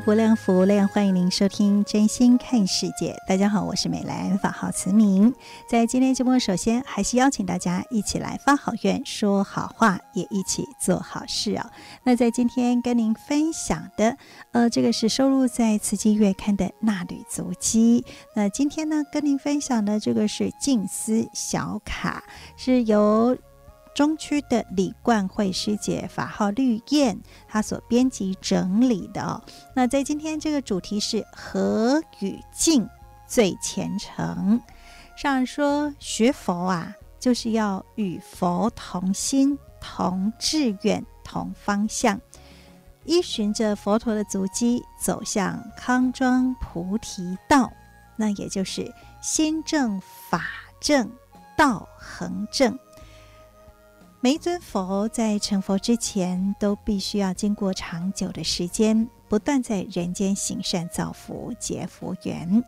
[0.00, 3.12] 爱无量，福量，欢迎您收听《真心看世界》。
[3.28, 5.34] 大家好，我是美兰，法号慈明。
[5.68, 11.70] 在今天节目，首先还是邀请大家一起来发好愿、说好话，也一起做好事、哦。
[12.02, 14.16] 那在今天跟您分享的，
[14.52, 18.02] 呃，这个是收录在《慈济月刊》的衲履足迹。
[18.34, 22.24] 那今天呢，跟您分享的这个是静思小卡，
[22.56, 23.36] 是由。
[23.94, 29.42] 中区的李冠慧师姐法号绿燕，她所编辑整理的哦。
[29.74, 32.88] 那在今天这个主题是和与静
[33.26, 34.60] 最虔诚。
[35.16, 42.18] 上说学佛啊，就是要与佛同心、同志愿、同方向，
[43.04, 47.70] 依循着佛陀的足迹走向康庄菩提道。
[48.16, 48.90] 那也就是
[49.22, 50.44] 心正、法
[50.80, 51.10] 正、
[51.56, 52.78] 道恒正。
[54.22, 62.62] 每一尊佛在成佛之前，都必须要经过长久的时间，不断在人间行善造福、结福缘。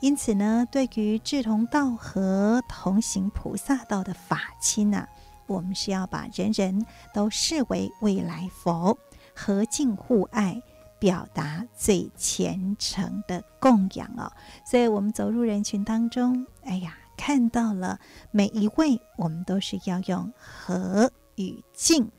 [0.00, 5.08] 因此呢，对于志同道合、同行菩萨道的法亲呐，
[5.46, 6.84] 我们是要把人人
[7.14, 8.98] 都视为未来佛，
[9.34, 10.62] 和敬互爱，
[10.98, 14.30] 表达最虔诚的供养哦。
[14.66, 16.94] 所以，我们走入人群当中，哎呀。
[17.20, 18.00] 看到了
[18.30, 22.10] 每一位，我们都是要用和与敬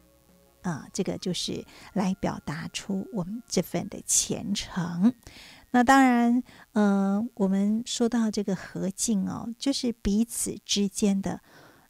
[0.62, 5.12] 啊，这个就是来表达出我们这份的虔诚。
[5.72, 11.42] 那当然，呃，我们说到这个和敬哦，就是彼此之间的，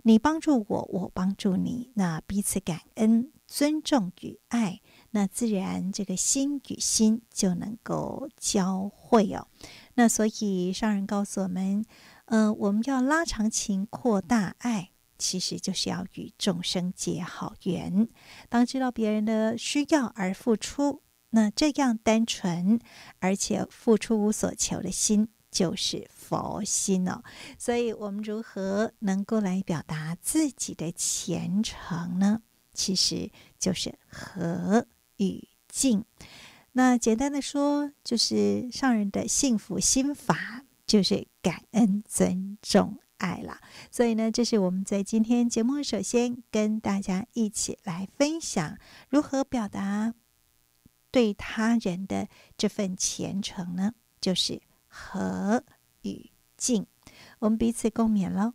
[0.03, 4.79] 你帮助我，我帮助你，那彼此感恩、尊重与爱，
[5.09, 9.49] 那自然这个心与心就能够交汇哦。
[9.95, 11.83] 那所以上人告诉我们。
[12.31, 18.07] 呃，我们要拉长情、扩大爱，其实就是要与众生结好缘。
[18.47, 22.79] 当知道别人的需要而付出，那这样单纯
[23.19, 27.21] 而且付出无所求的心，就是佛心哦。
[27.59, 32.43] 所以，我们如何能够来表达自己的虔诚呢？
[32.73, 34.87] 其实就是和
[35.17, 36.05] 与静。
[36.71, 40.60] 那简单的说，就是上人的幸福心法。
[40.91, 50.13] 就是感恩、尊重、爱啦，所以呢，这是我们在今天节目首先跟大家一起来分享如何表达
[51.09, 53.93] 对他人的这份虔诚呢？
[54.19, 55.63] 就是和
[56.01, 56.85] 与敬，
[57.39, 58.51] 我们彼此共勉喽。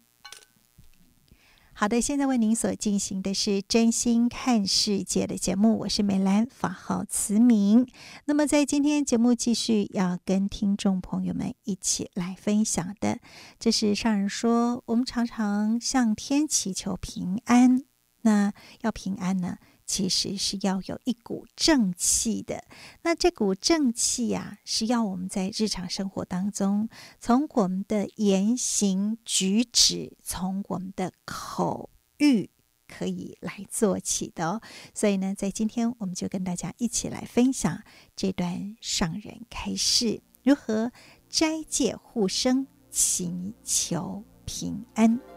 [1.79, 7.87] 好的，现在为您所进行的是真心看世界的节目，我是美兰，法号慈明。
[8.25, 13.19] 那么在今天节目继续要跟听众朋友们一起来分享的，
[13.61, 17.85] 这是上人说，我们常常向天祈求平安，
[18.23, 19.59] 那要平安呢？
[19.87, 22.65] 其实是要有一股正气的，
[23.03, 26.89] 那这股正气呀、啊，是要我们在日常生活当中，
[27.21, 31.89] 从我们的言行举止，从我们的口
[32.19, 32.51] 欲
[32.89, 34.61] 可以来做起的哦。
[34.93, 37.83] 所以呢，在今天我们就跟大家一起来分享
[38.17, 40.91] 这段上人开示，如何
[41.31, 45.36] 斋戒护生，祈求平安。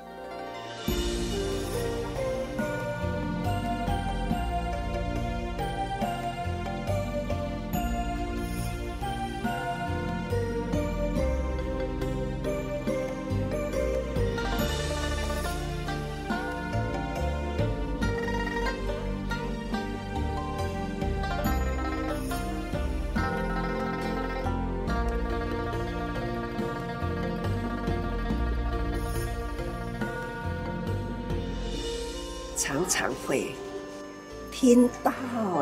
[34.70, 35.12] 听到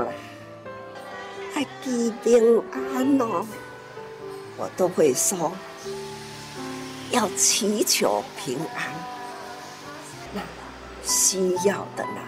[0.01, 0.12] 了，
[1.56, 2.62] 爱记平
[2.94, 3.48] 安哦，
[4.57, 5.54] 我都会说，
[7.12, 8.92] 要祈求平安。
[10.33, 10.42] 那
[11.06, 12.21] 需要的呢，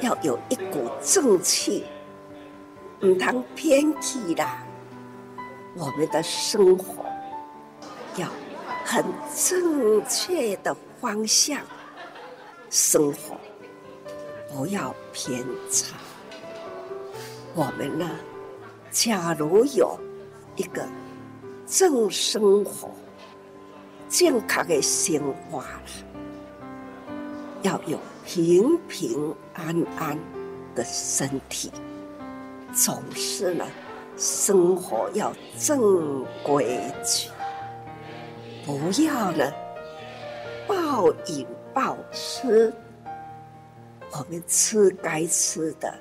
[0.00, 1.86] 要有一股正气，
[3.00, 4.64] 唔通偏激啦。
[5.74, 7.04] 我们的生活
[8.14, 8.28] 要
[8.84, 9.04] 很
[9.34, 11.58] 正确的方向
[12.70, 13.36] 生活，
[14.54, 15.96] 不要偏差。
[17.54, 18.08] 我们呢，
[18.90, 19.98] 假如有
[20.56, 20.88] 一个
[21.66, 22.90] 正生活、
[24.08, 25.20] 健康的生
[25.50, 25.68] 活了，
[27.60, 30.18] 要有平平安安
[30.74, 31.70] 的身体，
[32.72, 33.66] 总是呢，
[34.16, 37.28] 生活要正规矩，
[38.64, 39.52] 不要呢
[40.66, 42.72] 暴饮暴吃。
[44.12, 45.94] 我们吃该吃的。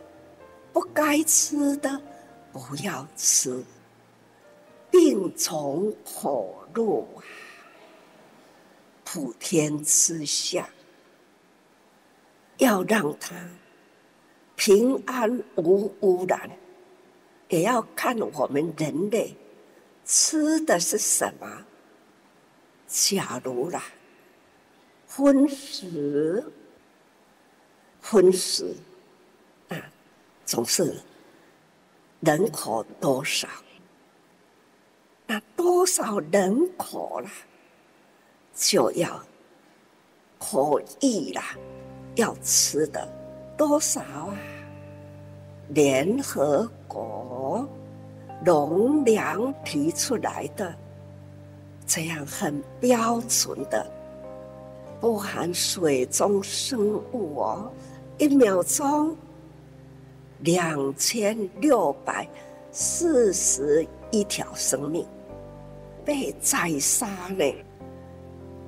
[0.74, 2.02] 不该吃的
[2.54, 3.64] 不要吃，
[4.90, 7.24] 病从口入啊！
[9.04, 10.70] 普天之下，
[12.58, 13.36] 要让它
[14.56, 16.50] 平安无污染，
[17.50, 19.36] 也要看我们人类
[20.06, 21.66] 吃的是什么。
[22.88, 23.84] 假如啦，
[25.08, 26.46] 荤食，
[28.02, 28.76] 荤食。
[30.52, 30.94] 总是
[32.20, 33.48] 人口多少，
[35.26, 37.30] 那多少人口了，
[38.54, 39.18] 就要
[40.38, 41.42] 可以了，
[42.16, 43.08] 要吃的
[43.58, 44.38] 多少啊？
[45.70, 47.66] 联合国
[48.44, 50.76] 农粮提出来的
[51.88, 53.90] 这样很标准的，
[55.00, 57.72] 不含水中生物哦，
[58.18, 59.16] 一秒钟。
[60.44, 62.28] 两千六百
[62.72, 65.06] 四十一条生命
[66.04, 67.08] 被宰杀
[67.38, 67.54] 了，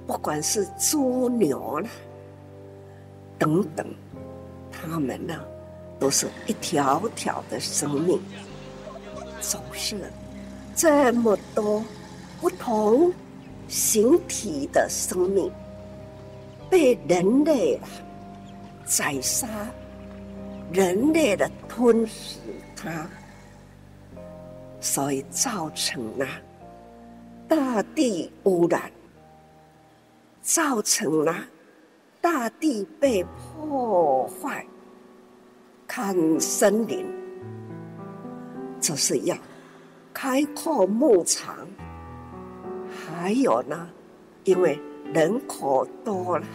[0.05, 1.89] 不管是猪牛啦
[3.39, 3.85] 等等，
[4.71, 5.33] 他们呢
[5.99, 8.21] 都是一条条的生命，
[9.41, 10.11] 总是
[10.75, 11.83] 这么多
[12.39, 13.11] 不同
[13.67, 15.51] 形体的生命
[16.69, 17.79] 被人类
[18.85, 19.47] 宰杀。
[20.73, 22.39] 人类的吞噬
[22.75, 23.07] 它，
[24.81, 26.25] 所以造成了
[27.47, 28.91] 大地污染，
[30.41, 31.35] 造成了
[32.19, 34.65] 大地被破坏。
[35.85, 37.05] 砍森林，
[38.79, 39.37] 就是要
[40.11, 41.55] 开阔牧场，
[42.89, 43.87] 还有呢，
[44.43, 44.79] 因为
[45.13, 46.47] 人口多了，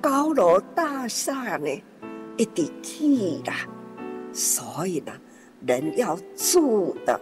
[0.00, 1.68] 高楼大厦呢。
[2.36, 3.66] 一地气啦，
[4.32, 5.12] 所以呢，
[5.66, 7.18] 人要住的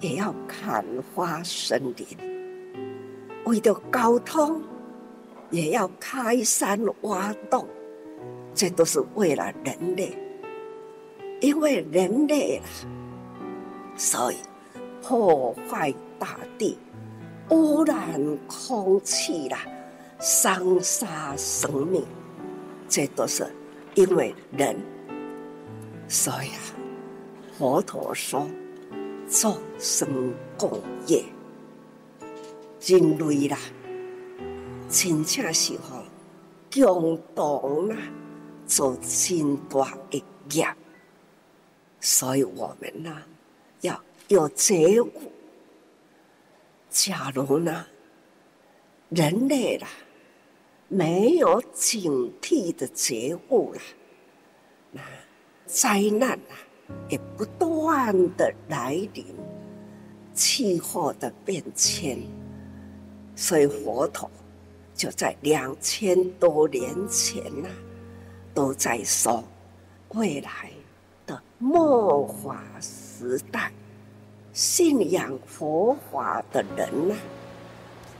[0.00, 0.84] 也要砍
[1.14, 2.06] 伐森林，
[3.44, 4.60] 为了交通
[5.50, 7.66] 也要开山挖洞，
[8.54, 10.18] 这都是为了人类，
[11.40, 12.64] 因为人类啦，
[13.96, 14.36] 所以
[15.00, 16.76] 破坏大地，
[17.50, 19.58] 污染空气啦，
[20.18, 22.04] 伤杀生命，
[22.88, 23.46] 这都是。
[23.94, 24.76] 因为人，
[26.08, 26.60] 所以啊，
[27.56, 28.48] 佛陀说
[29.28, 31.24] 众生共业，
[32.80, 33.56] 人类啦，
[34.88, 36.02] 真正是吼
[36.72, 37.96] 共同啊
[38.66, 40.66] 做真大的业，
[42.00, 43.16] 所以我们呢
[43.82, 45.10] 要有觉悟。
[46.90, 47.86] 假如呢，
[49.10, 49.86] 人类啦。
[50.94, 53.80] 没有警惕的觉悟了，
[54.92, 55.02] 那
[55.66, 56.54] 灾难啊
[57.08, 59.26] 也不断的来临，
[60.32, 62.16] 气候的变迁，
[63.34, 64.30] 所以佛陀
[64.94, 67.68] 就在两千多年前呐、
[68.54, 69.42] 都在说
[70.10, 70.70] 未来
[71.26, 73.72] 的末法时代，
[74.52, 77.16] 信仰佛法的人呐、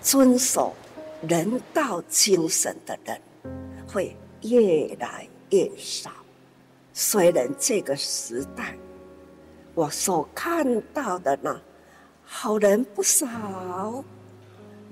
[0.03, 0.75] 遵守。
[1.29, 3.21] 人道精神的人
[3.87, 6.11] 会越来越少。
[6.93, 8.77] 虽然这个时代
[9.75, 11.61] 我所看到的呢，
[12.25, 14.05] 好人不少，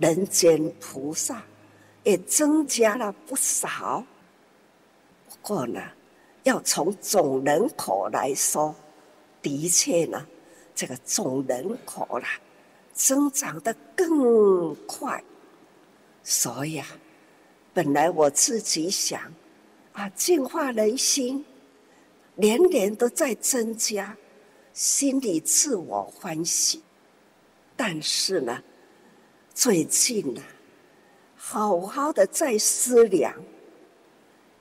[0.00, 1.42] 人间菩萨
[2.02, 4.04] 也增加了不少。
[5.28, 5.80] 不过呢，
[6.42, 8.74] 要从总人口来说，
[9.40, 10.26] 的确呢，
[10.74, 12.28] 这个总人口啦，
[12.92, 15.22] 增长得更快。
[16.24, 16.86] 所以啊，
[17.74, 19.20] 本来我自己想
[19.92, 21.44] 啊，净化人心，
[22.36, 24.16] 年年都在增加，
[24.72, 26.82] 心里自我欢喜。
[27.76, 28.62] 但是呢，
[29.52, 30.42] 最近呢，
[31.34, 33.34] 好好的在思量，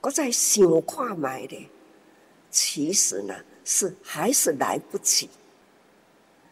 [0.00, 1.70] 我在想化买的，
[2.50, 5.30] 其实呢是还是来不及。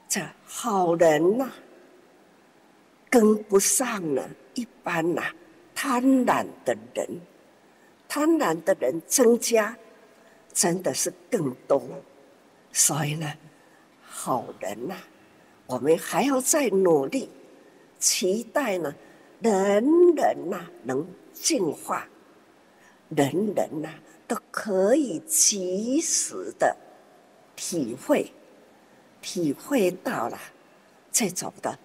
[0.09, 1.51] 这好人呐、
[3.09, 5.23] 跟不上了一般呐、
[5.75, 7.21] 贪婪的人，
[8.09, 9.77] 贪婪的人增加，
[10.53, 11.83] 真的是更多。
[12.73, 13.33] 所以呢，
[14.03, 14.97] 好人呐、
[15.67, 17.31] 我们还要再努力，
[17.99, 18.95] 期待呢，
[19.41, 22.09] 人人呐、能净化，
[23.09, 23.89] 人人呐、
[24.27, 26.77] 都可以及时的
[27.57, 28.33] 体会，
[29.21, 30.39] 体会到了
[31.11, 31.79] 这种的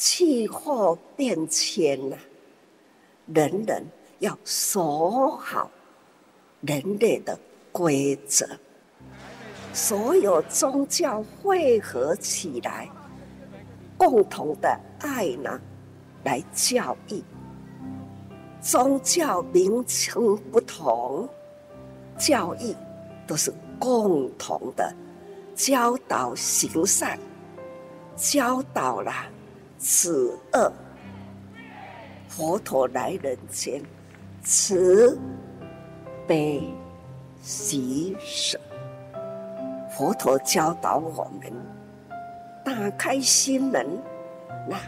[0.00, 2.16] 气候变迁呐、
[3.26, 3.84] 人人
[4.20, 5.70] 要守好
[6.62, 7.38] 人类的
[7.70, 8.48] 规则。
[9.74, 12.88] 所有宗教汇合起来，
[13.98, 15.60] 共同的爱呢，
[16.24, 17.22] 来教育。
[18.58, 21.28] 宗教名称不同，
[22.16, 22.74] 教育
[23.26, 24.94] 都是共同的
[25.54, 27.18] 教导行善，
[28.16, 29.12] 教导了
[29.80, 30.72] 此恶。
[32.28, 33.82] 佛陀来人间，
[34.44, 35.18] 慈
[36.26, 36.62] 悲
[37.42, 38.60] 喜舍。
[39.90, 41.52] 佛陀教导我们，
[42.64, 43.86] 打开心门，
[44.68, 44.78] 那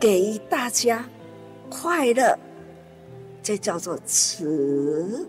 [0.00, 1.04] 给大家
[1.70, 2.36] 快乐，
[3.42, 5.28] 这叫做慈。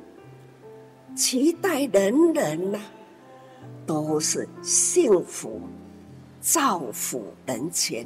[1.16, 2.80] 期待人人呐、
[3.86, 5.62] 都是幸福，
[6.42, 8.06] 造福人间，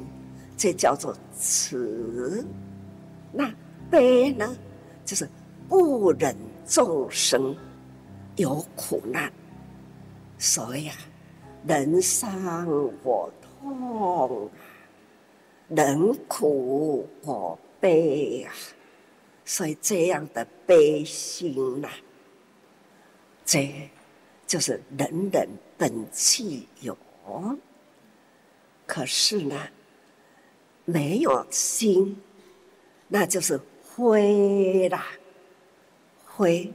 [0.60, 2.46] 这叫做慈。
[3.32, 3.50] 那
[3.90, 4.54] 悲呢，
[5.06, 5.26] 就是
[5.66, 6.36] 不忍
[6.66, 7.56] 众生
[8.36, 9.32] 有苦难。
[10.36, 10.94] 所以啊，
[11.66, 12.66] 人伤
[13.02, 14.50] 我痛，
[15.68, 18.52] 人苦我悲啊，
[19.46, 21.94] 所以这样的悲心呐、啊，
[23.46, 23.90] 这
[24.46, 25.48] 就是人人
[25.78, 26.94] 本具有。
[28.84, 29.56] 可是呢，
[30.90, 32.20] 没有心，
[33.06, 35.06] 那就是灰啦，
[36.26, 36.72] 灰，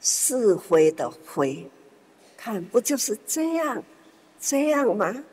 [0.00, 1.70] 是灰的灰。
[2.36, 3.82] 看，不就是这样，
[4.38, 5.24] 这样吗？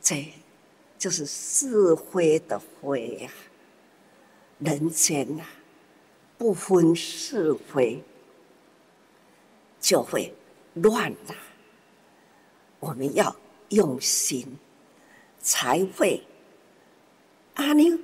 [0.00, 0.32] 这，
[0.96, 3.30] 就是是非的非呀。
[4.58, 5.44] 人间呐，
[6.36, 8.02] 不分是非，
[9.80, 10.34] 就会
[10.74, 11.34] 乱了。
[12.78, 13.34] 我们要
[13.70, 14.58] 用心，
[15.40, 16.22] 才会
[17.58, 17.96] 阿弥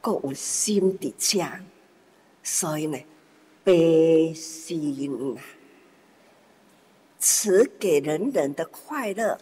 [0.00, 1.62] 够有心的家。
[2.42, 2.98] 所以呢，
[3.62, 5.40] 悲心呐。
[7.18, 9.38] 慈给人人的快乐，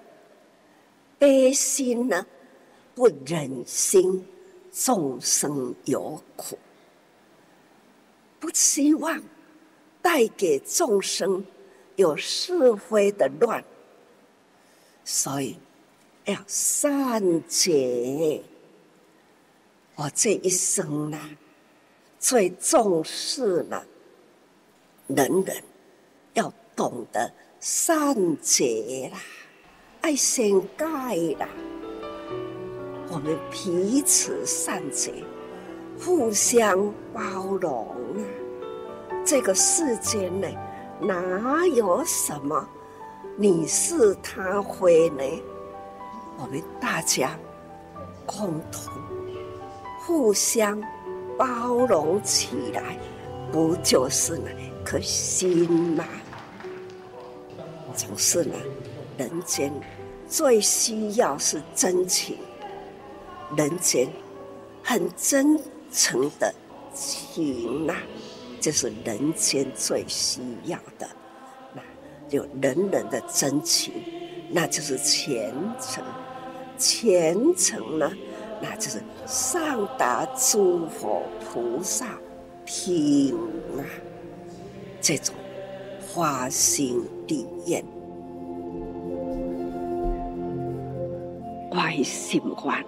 [1.16, 2.26] 悲心呢，
[2.92, 4.26] 不忍心
[4.72, 6.58] 众生有苦，
[8.40, 9.22] 不希望
[10.02, 11.44] 带给众生
[11.94, 13.64] 有是非的乱，
[15.04, 15.56] 所以
[16.28, 18.42] 要善解。
[19.97, 21.18] 我这一生呢，
[22.18, 23.82] 最重视呢，
[25.06, 25.62] 人人
[26.35, 27.32] 要懂得。
[27.61, 29.18] 善解啦，
[30.02, 30.44] 爱善
[30.76, 31.49] 解啦，
[33.11, 35.12] 我们彼此善解，
[35.99, 38.23] 互相包容啊！
[39.26, 40.49] 这个世间呢，
[41.00, 42.64] 哪有什么
[43.37, 45.25] 你是他非呢？
[46.40, 47.37] 我们大家
[48.25, 48.92] 共同
[50.00, 50.80] 互相
[51.37, 52.97] 包容起来，
[53.50, 54.50] 不就是那
[54.85, 56.04] 颗心吗？
[57.95, 58.54] 总是呢，
[59.16, 59.73] 人间
[60.28, 62.38] 最需要是真情，
[63.57, 64.09] 人间
[64.85, 66.54] 很真诚的
[66.95, 68.02] 情呐、啊，
[68.61, 71.09] 就是人间最需要的。
[71.75, 71.83] 那
[72.28, 73.92] 就人人的真情，
[74.50, 76.04] 那就是虔诚。
[76.78, 78.11] 虔诚呢，
[78.62, 82.18] 那就是上达诸佛菩萨
[82.64, 83.37] 听
[83.76, 83.82] 啊，
[85.00, 85.35] 这种。
[86.11, 87.85] 花心地愿，
[91.70, 92.85] 外心愿，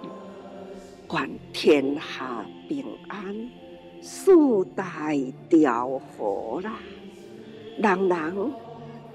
[1.13, 3.49] 愿天下平安，
[4.01, 5.11] 四大
[5.47, 6.79] 调和啦。
[7.77, 8.51] 人人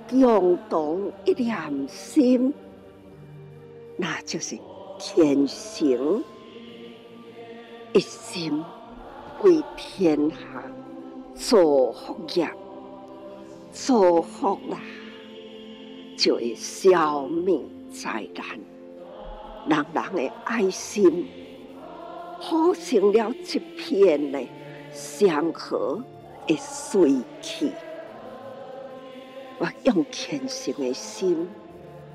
[0.08, 2.54] 共同一念心，
[3.96, 4.58] 那就是
[4.98, 6.22] 天行
[7.92, 8.62] 一心
[9.42, 10.36] 为天下
[11.34, 12.48] 做福业。
[13.72, 14.78] 做福啦，
[16.16, 17.60] 就会消灭
[17.90, 18.58] 灾难。
[19.68, 21.26] 人人的爱心，
[22.40, 24.42] 铺成了一片的
[24.92, 26.02] 祥和
[26.46, 27.70] 的水气。
[29.58, 31.46] 我用虔诚的心，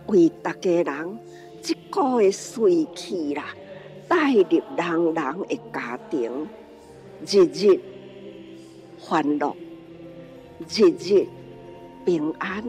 [0.07, 1.19] 为大家人
[1.61, 3.45] 这个的水气啦，
[4.07, 4.43] 带入
[4.75, 6.47] 人人的家庭，
[7.25, 7.79] 日日
[8.99, 9.55] 欢乐，
[10.67, 11.27] 日日
[12.05, 12.63] 平安。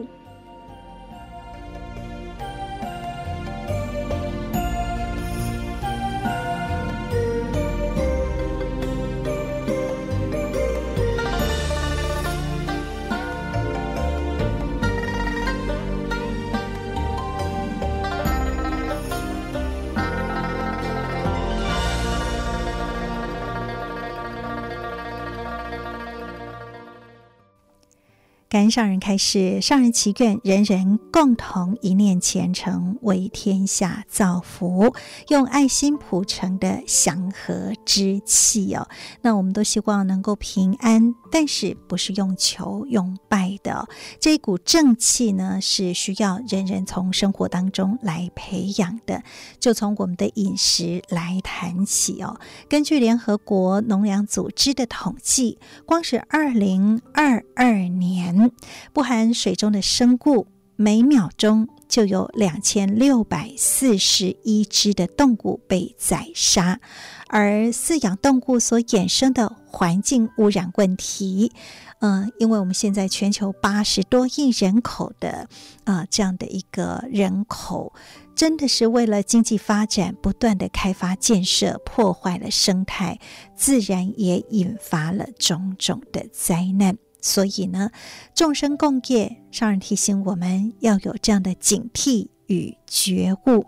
[28.73, 34.95] 上人开示，上人祈愿人人共同一念虔诚，为天下造福，
[35.27, 38.87] 用爱心谱成的祥和之气哦。
[39.21, 43.87] 那我们都希望能够平安，但是不是用求用拜的
[44.19, 45.61] 这一股正气呢？
[45.61, 49.21] 是需要人人从生活当中来培养的。
[49.59, 52.39] 就从我们的饮食来谈起哦。
[52.67, 58.51] 根据联合国农粮组织的统计，光是二零二二年。
[58.93, 66.79] 不含水中的生物，每秒钟就有两千六百四十一只的动物被宰杀，
[67.27, 71.51] 而饲养动物所衍生的环境污染问题，
[71.99, 75.47] 嗯、因为我们现在全球八十多亿人口的
[75.83, 77.93] 啊、这样的一个人口，
[78.35, 83.19] 真的是为了经济发展不断的开发建设，破坏了生态，
[83.55, 86.97] 自然也引发了种种的灾难。
[87.23, 87.89] 所以呢，
[88.35, 93.65] 众生共业，上人提醒我们要有这样的警惕与觉悟。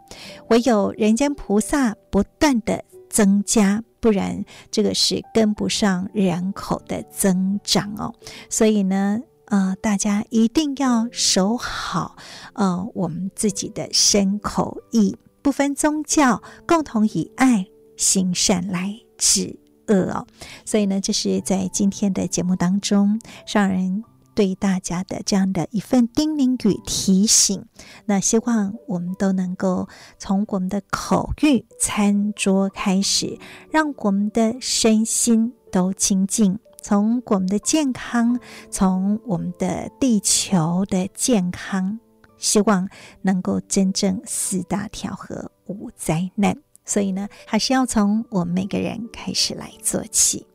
[0.50, 8.13] 唯有人间菩萨不断的增加，不然这个是跟不上人口的增长哦。
[8.50, 12.18] 所以呢，呃，大家一定要守好
[12.55, 19.57] 呃我们自己的身口意，不分宗教，共同以爱行善来治。
[19.87, 20.27] 恶哦，
[20.65, 27.65] 所以呢，这是在今天的节目当中，上人对大家的这样的一份叮咛与提醒。
[28.05, 33.39] 那希望我们都能够从我们的口欲餐桌开始，
[33.71, 42.00] 让我们的身心都清净；从我们的健康，从我们的地球的健康，
[42.37, 42.89] 希望
[43.21, 46.65] 能够真正四大调和，无灾难。
[46.85, 50.45] 所以呢，还是要从我们每个人开始来做起。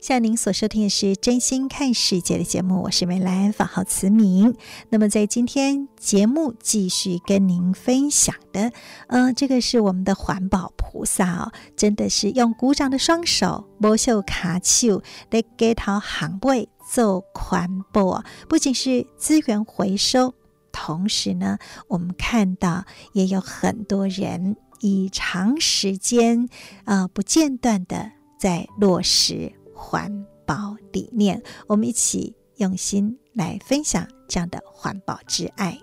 [0.00, 4.56] 像您所收听的是《真心看世界》的节目，我是美兰，法号慈明。
[4.88, 8.72] 那么在今天节目继续跟您分享的，
[9.08, 20.32] 呃，这个是我们的环保菩萨哦，真的是用鼓掌的双手，摩袖卡丘来给他行位做环保，不仅是资源回收，
[20.72, 21.58] 同时呢，
[21.88, 24.56] 我们看到也有很多人。
[24.80, 26.48] 以长时间
[26.84, 35.78] 啊、呃、不间断的在落实环保理念，我们一起用心来分享这样的环保之爱。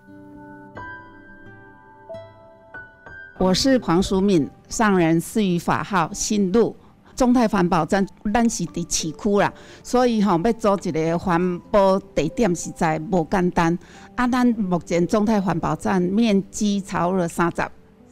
[3.40, 6.76] 我是黄淑敏，上人赐予法号心路。
[7.16, 13.76] 中泰环保站咱是伫市区啦，所以吼、喔、要做一个环保地点实在无简单。
[14.16, 17.64] 啊，咱目前中泰环保站面积超了三十。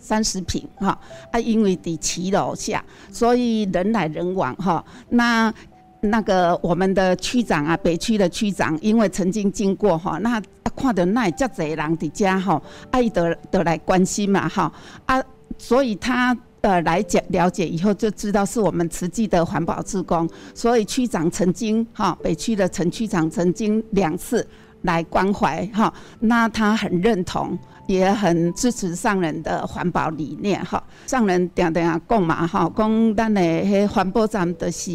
[0.05, 0.95] 三十平哈
[1.31, 4.85] 啊，因为在骑楼下，所以人来人往哈。
[5.09, 5.51] 那
[6.01, 10.39] 那个我们的区长啊，北区的区长，因为曾经经过哈，那
[10.75, 14.71] 看到那这侪人的家哈，啊，伊得得来关心嘛哈
[15.07, 15.19] 啊，
[15.57, 24.47] 所以他呃来讲了解以后，就知道是我们慈济的环保志工，所以区长曾经哈，北区的陈区长曾经两次
[24.83, 27.57] 来关怀哈，那他很认同。
[27.87, 34.91] 也很支持上人的环保理念哈，上人常常讲嘛哈，讲咱的迄环保站都是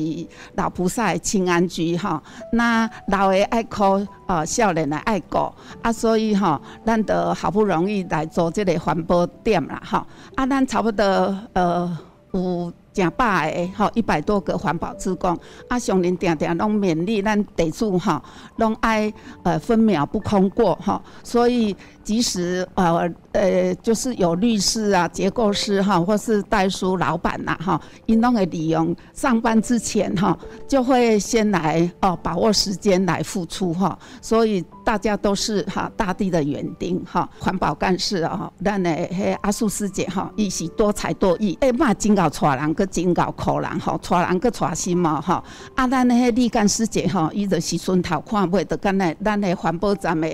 [0.55, 2.23] 老菩萨的亲安居哈，
[2.53, 11.05] 那老的爱哭，呃，少年的爱顾啊，所以哈，咱得好不容易来做这个环保店啦哈，啊，咱差不多
[11.53, 11.99] 呃
[12.33, 12.73] 有。
[12.93, 18.21] 正百个吼，一百多个环保职工，啊，上林定定拢勉励咱地主吼，
[18.57, 45.45] 拢爱呃分秒不空过吼，所以即使呃呃，就是有律师啊、结构师哈，或是代书老板呐哈，因拢会利用上班之前哈，就会先来哦，把握时间来付出哈，所以大家都是哈大地的园丁哈，环保干事啊，咱的迄阿素师姐哈，伊是多才多艺，哎嘛真够带人，搁真够苦人哈，带人搁带心嘛哈，
[45.77, 50.29] 啊，咱的迄立干师姐哈，伊就是顺头看尾，就干那咱的环保站的。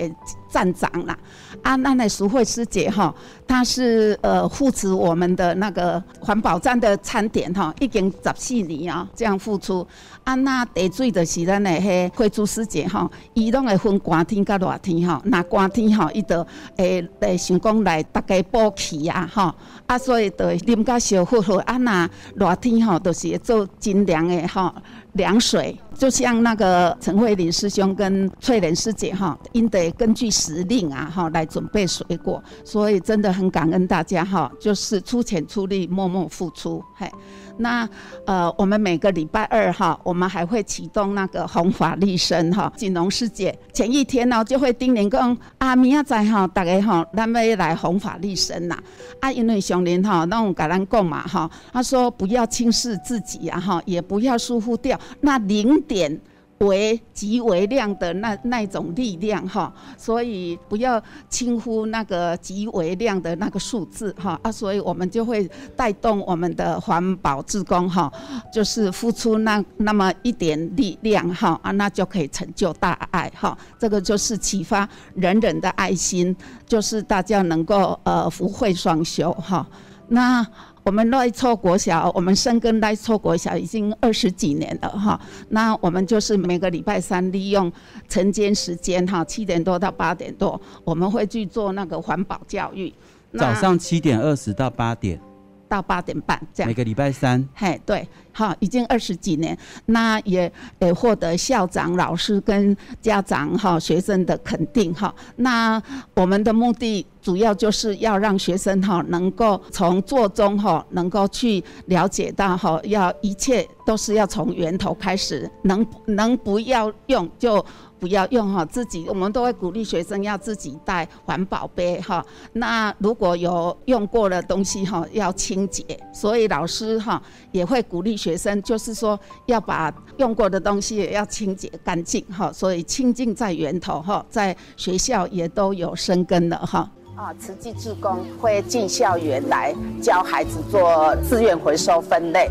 [0.49, 1.15] 站长啦，
[1.61, 3.13] 啊，那那淑慧师姐哈，
[3.45, 9.85] 她是呃扶持我们的那个环保站的餐点哈，已经十四年啊，这样付出。
[10.27, 24.75] 啊，那地水就是咱的迄慧珠师姐吼，伊拢会分寒天甲热天吼，那寒天吼，伊就诶诶想讲来大家补气啊吼，啊，所以就啉甲烧火火，啊，那热天吼，就是做真凉的吼。
[25.17, 37.11] 凉水，就像那个陈慧琳师兄跟翠莲师姐哈，应得根据时令啊哈来准备水果，所以真的很感恩大家哈，就是出钱出力，默默付出，嘿。
[37.59, 37.89] 那
[38.27, 42.71] 呃，我们每个礼拜二哈，我们还会启动那个弘法利生哈。
[42.77, 48.77] 锦龙师姐前一天呢，就会叮咛讲啊，明仔载哈，大家哈，咱们来弘法利生呐。
[49.19, 56.19] 啊，因为上林哈，那种跟咱讲嘛哈，他说不要轻视自己啊哈，也不要疏忽掉那零点。
[56.61, 68.11] 为极为量的那那种力量哈，所以不要轻忽那个极为量的那个数字哈啊，所以我们就会带动我们的环保志工哈，
[68.51, 79.63] 就是付出那那么一点力量哈啊，那就可以成就大爱哈，这个就是启发人人的爱心，就是大家能够呃福慧双修哈
[80.07, 80.43] 那。
[80.87, 85.19] 我们赖厝国小，我们深耕赖厝国小已经二十几年了哈。
[85.49, 87.69] 那我们就是每个礼拜三利用
[88.07, 92.93] 晨间时间哈，七点多到八点多，我们会去做那个环保教育。
[93.37, 95.19] 早上七点二十到八点。
[95.67, 96.67] 到八点半这样。
[96.67, 97.47] 每个礼拜三。
[97.53, 105.13] 嘿，对，好，已经二十几年，那也也获得校长、老师跟家长哈学生的肯定哈。
[105.35, 105.81] 那
[106.15, 117.65] 我们的目的主要就是要让学生哈能够从做中哈能够去了解到哈，要一切都是要从源头开始，能能不要用就。
[117.99, 122.25] 不要用哈，自己我们都会鼓励学生要自己带环保杯哈。
[122.53, 125.83] 那如果有用过的东西哈，要清洁。
[126.13, 132.51] 所以老师哈也会鼓励学生，就是说要把用过的东西也要清洁干净哈。
[132.51, 136.89] 所以清净在源头哈，在学校也都有生根了哈。
[137.15, 142.47] 啊，慈济志工会进校园来教孩子做资源回收分类。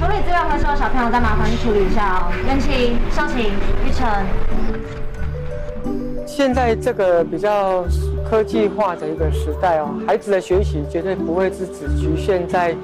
[0.00, 2.32] 处理资料回收的小朋友，再麻烦你处理一下哦。
[2.46, 3.52] 元庆、少晴、
[3.84, 4.08] 玉成。
[6.26, 7.84] 现在这个比较
[8.24, 12.74] 科技化的一个时代哦，孩子的学习绝对不会是只局限在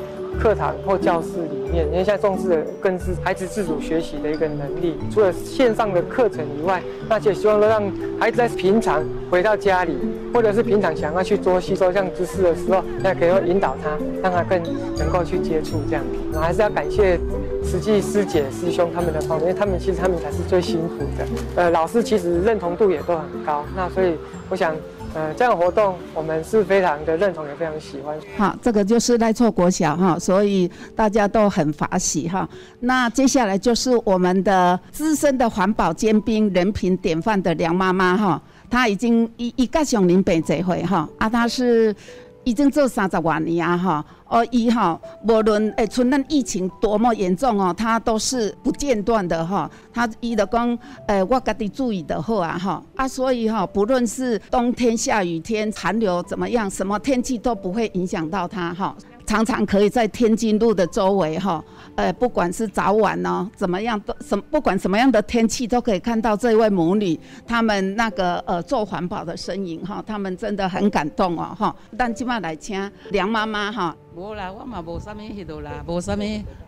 [0.40, 4.96] 课堂或教室里面，因为现在重视的更是孩子自主学习的一个能力。
[5.11, 7.83] 除了线上的课程以外，那就希望能让
[8.18, 9.96] 孩子在平常回到家里，
[10.33, 13.90] 或者是平常想要去做吸收这样知识的时候，那可以引导他，
[14.22, 14.62] 让他更
[14.96, 16.05] 能够去接触这样。
[16.33, 17.18] 那还是要感谢
[17.64, 21.27] 实际师姐师兄他们的方面，因为他们其实他们才是最辛苦的。
[21.57, 23.64] 呃，老师其实认同度也都很高。
[23.75, 24.14] 那所以
[24.49, 24.75] 我想。
[25.14, 28.16] 呃，这样活动我们是非常的认同，也非常喜欢。
[28.37, 32.49] 好，这个就是赖厝国小哈，所以大家都很发喜哈。
[32.81, 41.95] 那接下来就是我们的资深的环保尖兵、人品典范的梁妈妈哈，她已经一一个熊林北这回哈，啊，她是。
[42.47, 49.69] 已经做三十多年啊哈，哦伊哈，无论诶，村内疫情多么严重哦，他都是不间断的哈。
[49.93, 50.79] 他伊的讲，
[51.09, 58.97] 诶，我家己注意的好啊哈啊，所以哈，不论是冬天、下雨天、寒流怎么样，什么天气都不会影响到他哈。
[59.27, 61.62] 常常可以在天津路的周围哈，
[61.97, 71.75] 呃，不管是早晚呢，怎么样都什，不管什么样的天气，都可以看到这位母女他们那个呃做环保的身影哈，他们真的很感动哦哈。
[71.99, 73.97] 但今晚来请梁妈妈哈。
[74.15, 76.21] 无啦，我嘛无啥物迄度啦，无啥物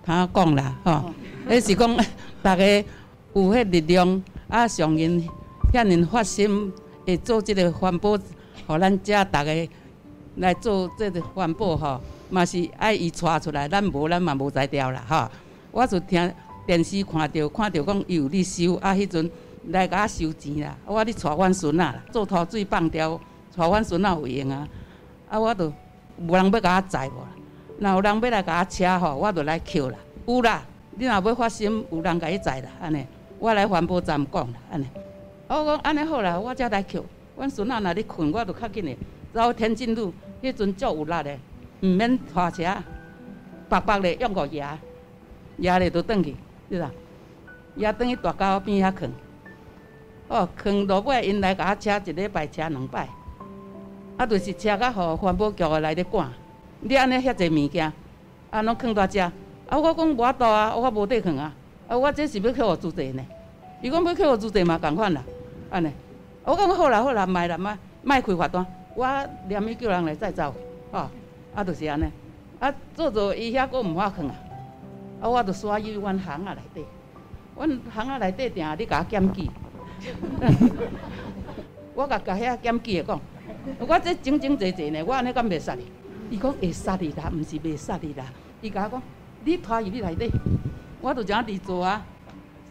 [0.05, 1.05] 通讲啦哈。
[1.49, 1.97] 迄是讲
[2.42, 2.64] 大家
[3.35, 5.25] 有迄力量啊，上人
[5.73, 6.73] 遐尼发心
[7.07, 8.18] 会做这个环保，
[8.66, 9.68] 互咱遮大家
[10.37, 12.01] 来做这个环保哈。
[12.31, 15.29] 嘛是爱伊带出来，咱无咱嘛无才调啦吼。
[15.71, 16.33] 我就听
[16.67, 19.31] 电视看着看着讲伊有咧收，啊迄阵
[19.69, 20.69] 来甲我收钱啦。
[20.69, 23.19] 啊我咧带阮孙仔啦，做土水放掉，
[23.57, 24.69] 带阮孙仔有用啊。
[25.31, 25.73] 啊，我就
[26.19, 27.29] 无人要甲我载无啦。
[27.79, 29.99] 若有人要来甲我车吼，我就来捡啦。
[30.27, 30.62] 有啦，
[30.97, 33.07] 你若要发心，有人甲你载啦，安尼。
[33.38, 34.87] 我来环保站讲啦，安尼。
[35.47, 37.03] 我讲安尼好啦，我则来捡。
[37.37, 38.97] 阮孙仔若咧困，我着较紧的
[39.33, 40.12] 走天津路，
[40.43, 41.38] 迄阵足有力的，
[41.81, 42.64] 毋免拖车，
[43.69, 44.79] 白白的用个牙，
[45.59, 46.35] 牙咧都转去，
[46.69, 46.91] 对啦，
[47.77, 49.09] 牙转去大沟边遐囥。
[50.29, 53.09] 哦，囥落尾因来甲我车一礼拜车两摆，
[54.17, 56.29] 啊，就是车甲互环保局的来咧赶。
[56.81, 57.93] 你安尼遐济物件，
[58.51, 61.53] 啊，拢囥在遮，啊，我讲无法度啊，我无地囥啊，
[61.88, 63.25] 啊，我这是要去互租者呢。
[63.81, 65.23] 伊讲要去互租者嘛，共款啦，
[65.71, 65.91] 安尼。
[66.45, 69.07] 我讲好啦好啦，卖啦卖，卖开罚单，我
[69.49, 70.55] 连伊叫人来再走，
[70.91, 71.09] 哦，
[71.59, 72.05] 啊，就是安尼，
[72.61, 74.35] 啊，做做伊遐佫毋法囥啊，
[75.21, 76.87] 啊，我着刷伊阮行啊内底，
[77.57, 79.51] 阮行啊内底定你甲我检举。
[81.97, 83.21] 我甲甲遐检举个讲，
[83.81, 85.85] 我这整整齐齐呢，我安尼敢袂杀你？
[86.31, 88.25] 伊讲会杀你啦，毋是袂杀你啦。
[88.61, 89.03] 伊甲我讲，
[89.42, 90.31] 你拖入去内底，
[91.01, 92.07] 我着怎伫做啊？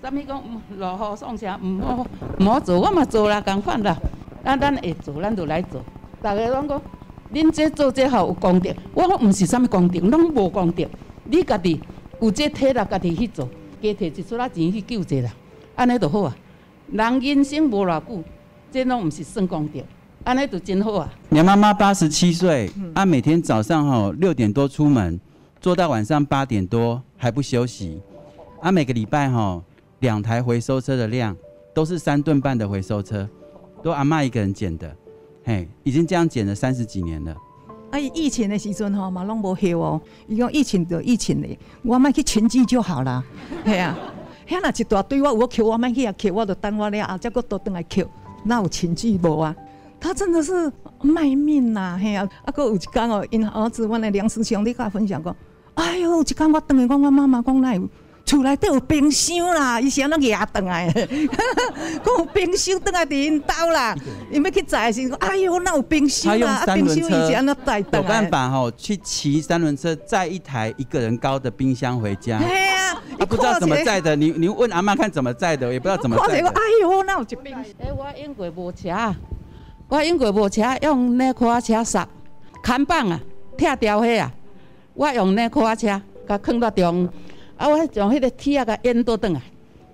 [0.01, 0.41] 啥物讲
[0.77, 2.07] 落雨送车，毋好
[2.39, 3.97] 毋好做，我嘛做啦，共款啦。
[4.45, 5.83] 啊，咱会做，咱就来做。
[6.23, 6.81] 逐个拢讲，
[7.33, 10.87] 恁这做这好有功德，我讲毋是啥物功德，拢无功德。
[11.25, 11.79] 你家己
[12.21, 13.49] 有这体力，家己去做，
[13.81, 15.31] 加摕一撮仔钱去救济啦，
[15.75, 16.35] 安尼着好啊。
[16.89, 18.23] 人人生无偌久，
[18.71, 19.81] 这拢毋是算功德，
[20.23, 21.13] 安尼就真好啊。
[21.29, 25.19] 娘妈妈八十七岁，啊，每天早上吼六点多出门，
[25.59, 28.01] 做到晚上八点多还不休息，
[28.61, 29.61] 啊，每个礼拜吼
[29.99, 31.35] 两台回收车的量，
[31.73, 33.27] 都是三吨半的回收车，
[33.83, 34.95] 都阿嬷一个人捡的，
[35.47, 37.33] 嘿，已经这样减了三十几年了。
[37.89, 41.47] 啊，疫情的时阵吼嘛拢无休哦，伊讲疫情就疫情的，
[41.83, 43.23] 我们去群聚就好了，
[43.63, 43.97] 系啊。
[44.45, 48.05] 遐若一大堆，我有我捡，我莫去遐捡，我就等我了啊，再搁倒转来捡，
[48.43, 49.55] 哪有亲戚无啊？
[50.01, 50.69] 他真的是
[51.01, 52.27] 卖命呐、啊，嘿啊！
[52.43, 55.33] 啊，搁有一工哦，因儿子，阮的梁师兄，你甲分享讲，
[55.75, 57.79] 哎哟，有一工我等来，讲我妈妈讲来，
[58.27, 63.95] 厝内底有冰箱啦，伊是安怎夹转来， 讲有冰箱倒来伫因兜啦，
[64.29, 66.61] 因要去载时，哎哟，哪有冰箱啊？
[66.67, 68.03] 啊，冰箱伊是安怎带倒来？
[68.03, 72.37] 有办法吼，去骑三轮车载一台一个人高的冰箱回家。
[72.37, 76.49] 啊，不知道怎么载的，你你问阿妈看怎么载的，也不知道怎么载的。
[76.49, 77.57] 哎呦，那有一边。
[77.57, 79.15] 哎，我用过无车，
[79.87, 82.05] 我用过无车，用那卡车刹，
[82.61, 83.17] 看板啊，
[83.57, 84.29] 拆掉迄啊，
[84.95, 85.87] 我用那卡车，
[86.27, 87.07] 甲囥到中，
[87.57, 89.41] 啊，我用迄个铁啊，甲烟倒转来，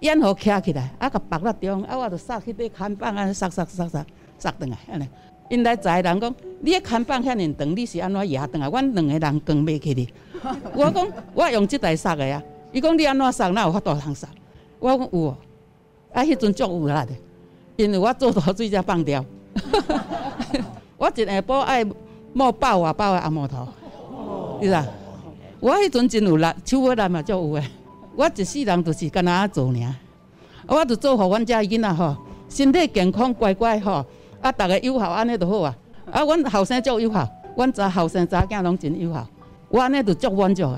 [0.02, 4.06] 烟好徛起来，啊，甲绑到中，啊，我就刹迄个看板啊，塞塞塞塞
[4.38, 5.08] 塞转来，安尼。
[5.50, 8.70] 因来载人讲，你个看板遐尔长，你是安怎压转来？
[8.70, 10.08] 阮两个人扛袂起哩。
[10.74, 12.42] 我讲，我用即台刹的啊。
[12.72, 14.28] 伊讲你安怎送，哪有法度通送？
[14.80, 15.38] 我讲有哦，
[16.12, 17.10] 啊，迄阵足有力的，
[17.76, 19.24] 因为我做大水才放掉。
[20.98, 21.86] 我一下晡爱
[22.34, 23.68] 摸百外包的阿摩头，
[24.62, 24.88] 是啦。
[25.64, 27.66] 我迄阵真有力，手尾力嘛足有诶。
[28.18, 29.96] 我一世人就是干那做尔，
[30.68, 32.18] 我就做互阮遮囡仔吼，
[32.50, 34.06] 身体健康乖乖吼，
[34.42, 35.74] 啊，逐个友好安尼就好啊。
[36.12, 39.26] 啊，阮后生足友好，阮查后生查囝拢真友好，
[39.70, 40.70] 我安尼就足满足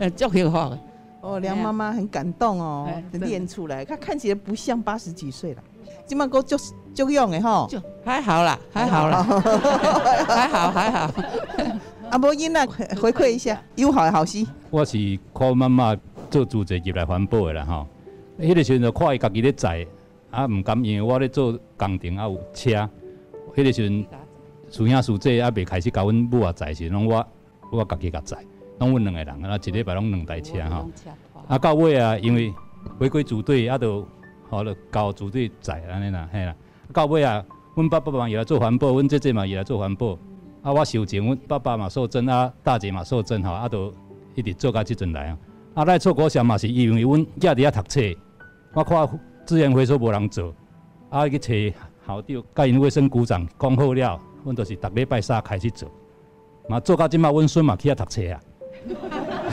[0.00, 0.78] 诶，足幸福诶。
[1.20, 5.62] 哦，梁妈妈很感动哦，练出来，她看起来不像八十几岁了，
[6.06, 6.58] 今麦哥就
[6.92, 7.70] 就用的吼，
[8.04, 11.12] 还好啦，还好啦，还好 还好。
[12.10, 12.66] 阿伯英啊，
[13.00, 14.44] 回馈一下，友好的好事。
[14.70, 15.94] 我是靠妈妈
[16.30, 17.86] 做主持入来环保的啦吼，
[18.40, 19.86] 迄个时阵就看伊家己咧载，
[20.30, 22.88] 啊毋甘因为我咧做工程啊有车，
[23.54, 24.06] 迄个时阵
[24.70, 27.26] 师兄师姐啊未开始甲阮母啊载时，拢我
[27.70, 28.38] 我家己甲载。
[28.78, 30.88] 拢阮两个人，啊，一礼拜拢两台车吼。
[31.46, 32.52] 啊，到尾啊，因为
[32.98, 34.06] 回归组队，啊，就
[34.48, 36.54] 好了，交组队载安尼啦，嘿啦。
[36.92, 37.44] 到尾啊，
[37.74, 40.18] 阮爸爸嘛也来做环保，阮姐姐嘛也来做环保。
[40.62, 43.92] 啊，我受证，阮爸爸嘛受证，啊，大姐嘛受证吼，啊，都
[44.34, 45.38] 一直做到即阵来啊。
[45.74, 48.00] 啊，来做果虾嘛是因为阮囝伫遐读册，
[48.74, 50.52] 我看资源回收无人做，
[51.10, 55.88] 啊，去找校长、甲因卫生股长讲好了，阮就是逐礼拜三开始做，
[56.68, 58.40] 嘛做到即马，阮孙嘛去遐读册啊。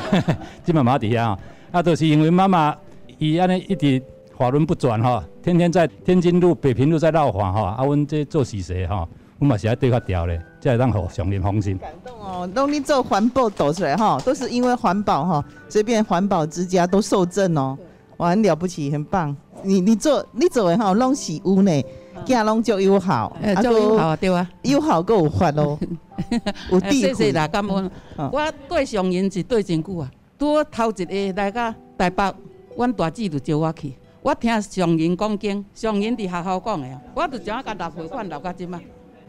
[0.63, 1.37] 即妈妈伫遐，
[1.71, 2.75] 啊，都是因为妈妈
[3.17, 4.01] 伊安尼一直
[4.37, 9.07] 法轮不转吼，天天在天津路、北平路在闹法吼，啊，阮这做事实吼，
[9.39, 11.77] 阮嘛是爱对较调咧，才会让互上人放心。
[11.77, 17.77] 感动哦，拢你做环保走出来吼，都是因为环保吼，这边环保之家都受赠哦，
[18.17, 19.35] 哇，很了不起，很棒。
[19.63, 21.83] 你你做你做的吼，拢是有呢。
[22.25, 25.77] 囝拢足友好，啊，足友好对啊，友好够有法咯，
[26.71, 27.01] 有智慧。
[27.01, 27.91] 谢谢啦，感恩。
[28.31, 32.33] 我对上人是对真久啊，拄头一个来甲台北，
[32.77, 33.93] 阮大姊就招我去。
[34.21, 38.79] 我听上人讲经，上人伫学校讲的，我就怎啊甲纳会款六到即嘛，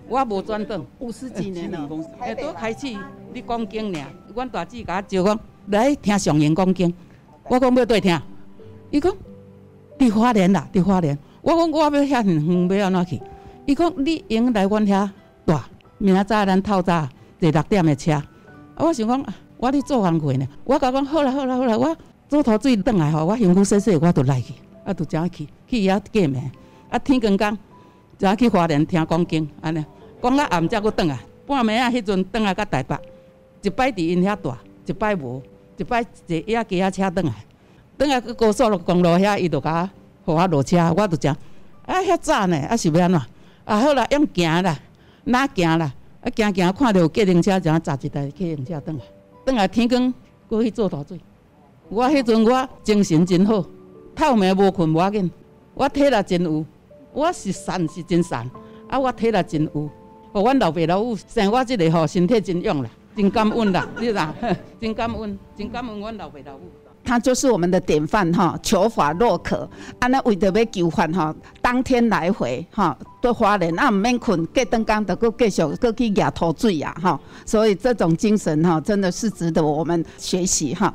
[0.09, 1.89] 我无转转， 五十几年了。
[2.21, 2.87] 诶，拄开始
[3.33, 6.93] 你讲经尔，阮大姐甲我招讲来听上人讲经，
[7.49, 8.19] 我讲要对听，
[8.91, 9.13] 伊讲
[9.99, 11.17] 伫花莲啦，伫花莲。
[11.43, 13.21] 我讲我要遐远远要安怎去？
[13.67, 15.09] 伊讲你用来阮遐
[15.47, 15.55] 住，
[15.99, 17.09] 明仔早咱透早
[17.41, 18.13] 坐六点的车。
[18.13, 18.25] 啊，
[18.77, 19.25] 我想讲，
[19.59, 21.97] 我伫做工课呢，我甲讲好啦好啦好啦，我
[22.29, 26.51] 做头水转来吼，我辛苦洗洗，我就来去，啊，就正去去遐见面。
[26.91, 27.59] 啊，天光光，
[28.19, 29.85] 早去花莲听讲经，安尼
[30.27, 32.99] 讲到暗才佫转来，半暝啊，迄阵转来到台北，
[33.63, 34.53] 一摆伫因遐住，
[34.85, 35.41] 一摆无，
[35.77, 37.33] 一摆坐野鸡仔车转来，
[37.97, 39.89] 转来去高速路公路遐，伊就甲
[40.25, 41.37] 我，互我落车，我就讲，
[41.87, 43.21] 啊，遐早呢，啊是要安怎？
[43.67, 44.77] 啊，好啦，用行啦，
[45.25, 45.95] 哪行啦？
[46.21, 49.05] 啊，行行看到有计程车，就搭一台计程车转来，
[49.45, 50.13] 转来天光
[50.49, 51.21] 过去做头水。
[51.89, 53.65] 我迄阵我精神真好，
[54.17, 55.31] 透暝无困无要紧，
[55.75, 56.65] 我体力真有。
[57.13, 58.37] 我是瘦是真瘦，
[58.89, 59.89] 啊，我体力真有，
[60.37, 64.13] 互阮老爸老母生我即个吼身体真勇啦，真感恩啦， 你知
[64.79, 66.65] 真感恩，真感恩阮老爸老母。
[67.03, 69.67] 他就是我们的典范哈，求法若渴，
[70.01, 80.93] 安尼为着要求法哈，当天来回哈，都花人啊，毋免困，过灯工就阁继续阁去举土水呀哈，所以这种精神哈，真的是值得我们学习哈。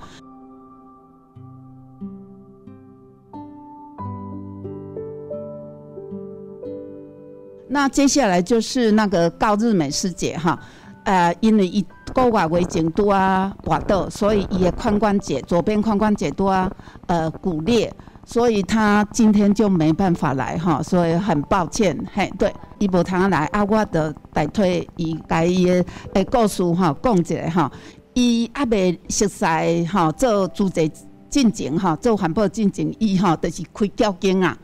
[7.73, 10.59] 那接下来就是那个高日美师姐哈，
[11.05, 11.81] 呃，因为一
[12.13, 16.69] 个外围颈多啊，滑倒，所以伊的髋关节左边髋关节多啊，
[17.07, 17.89] 呃，骨裂，
[18.25, 25.65] 所以他今天就没办法来哈，所以很抱歉，嘿，对，伊无通来啊，我的代替伊甲伊
[26.13, 27.71] 的故事哈讲一下哈，
[28.15, 30.91] 伊还未熟悉哈做自济
[31.29, 34.57] 进前哈，做环保进前伊哈就是开吊经啊。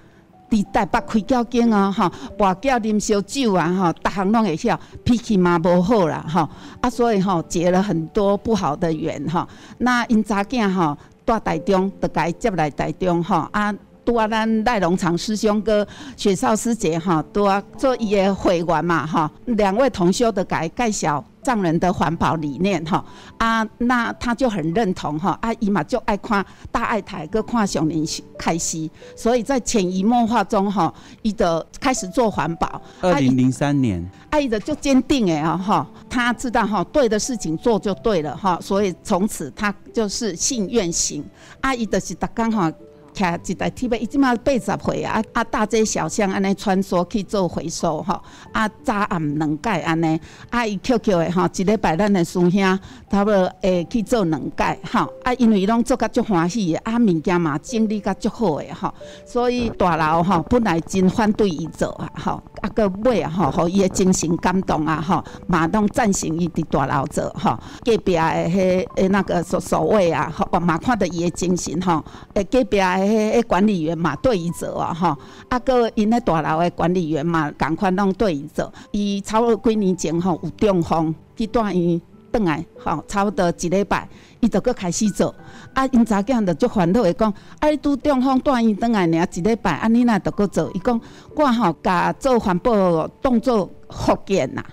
[0.50, 2.06] 伫台北开交经啊，吼，
[2.38, 6.48] 跋筊啉烧酒啊，吼，逐项拢会晓，脾气嘛无好啦，吼，
[6.82, 9.48] 啊，所以吼结了很多不好的缘，吼。
[9.80, 13.74] 那因查囝吼住台中，就甲伊接来台中，吼，啊，
[14.06, 21.24] 拄啊咱赖龙长师兄哥雪少师姐，吼，拄啊做伊的会员嘛，吼，两位同修的甲伊介绍。
[21.48, 23.02] 上人的环保理念哈
[23.38, 28.06] 啊，那他就很认同哈啊，伊嘛就爱看大爱台，搁看上林
[28.38, 32.82] 开西，所以在潜移默化中哈，伊的开始做环保。
[33.00, 41.24] 二零零三年，阿姨的就坚定哎啊哈，他知道哈对的事情做就对了哈，所以从此他就是信愿行。
[41.62, 42.70] 阿姨的是大刚哈。
[43.18, 45.22] 徛一台铁马，伊即满八十岁啊！
[45.34, 50.20] 啊，大街小巷安尼穿梭去做回收吼，啊，早暗两改安尼，
[50.52, 58.94] 啊，伊 QQ 的吼，一礼拜咱的师兄差不多会去做两改吼，啊，因为伊拢做甲足欢喜的，啊，物件嘛整理甲足好的吼，
[59.26, 72.04] 所以大楼吼本来真反对伊做啊吼，啊个尾啊吼，互伊的精神感动啊吼，嘛拢赞成伊伫大楼做吼，隔壁的迄诶那个所所谓啊，吼嘛看到伊的精神吼，
[72.36, 73.07] 诶隔壁的。
[73.08, 75.18] 迄管理员嘛对伊做啊吼，
[75.50, 78.72] 啊个因咧大楼的管理员嘛，共款拢对伊做。
[78.92, 84.08] 伊差不多几年前吼有中风去带伊转来吼，差不多一礼拜，
[84.40, 85.34] 伊就搁开始做。
[85.74, 90.70] 啊，因查囝着足烦恼的讲，啊你拄中风带伊转来尔一礼拜，啊你若着搁做？
[90.74, 91.00] 伊讲
[91.36, 94.64] 我吼甲做环保当做福建呐。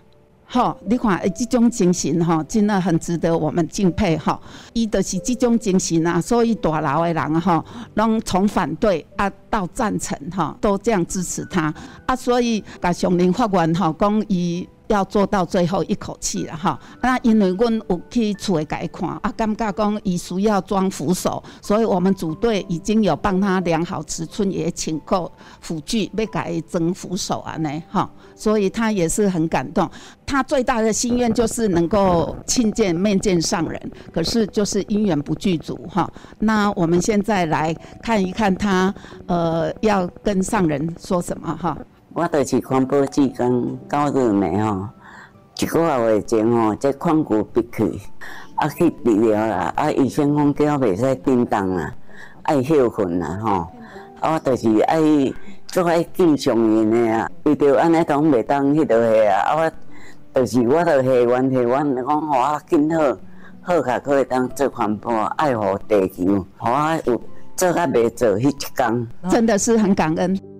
[0.54, 4.40] 吼，你看，诶，这种精神吼，真的很值得我们敬佩吼。
[4.72, 7.64] 伊就是这种精神啊，所以大楼的人吼，
[7.94, 11.74] 拢从反对啊到赞成吼，都这样支持他
[12.06, 12.14] 啊。
[12.14, 16.78] 所以甲上林法官吼，讲伊要做到最后一口气了哈。
[17.02, 28.10] 那因为阮有去厝里改款啊，感觉讲伊需要装扶手，所以我们组队已经有帮他量好尺寸，也请购辅具，要改装扶手啊呢哈。
[28.36, 29.88] 所以他也是很感动。
[30.26, 36.10] 他最大的心愿就是能够亲见面见上人，可是就是因缘不具足哈。
[36.40, 38.92] 那我们现在来看一看他，
[39.26, 41.78] 呃，要跟上人说什么哈。
[42.14, 44.88] 我就是环保志工高日美吼，
[45.58, 45.80] 一个
[46.12, 48.00] 月前吼，这矿库闭去，
[48.54, 51.92] 啊去治疗啦，啊医生讲叫我袂使振动啦，
[52.44, 53.50] 爱休困啦吼，
[54.20, 55.00] 啊我就是爱。
[55.66, 63.18] 做爱敬上人的啊，为着安尼讲袂当迄落去啊，啊我就是我着下愿下愿，讲互我更好，
[63.60, 67.20] 好甲可以当做环保，爱护地球，我有
[67.56, 70.53] 做甲袂做迄一工，真的是很感恩。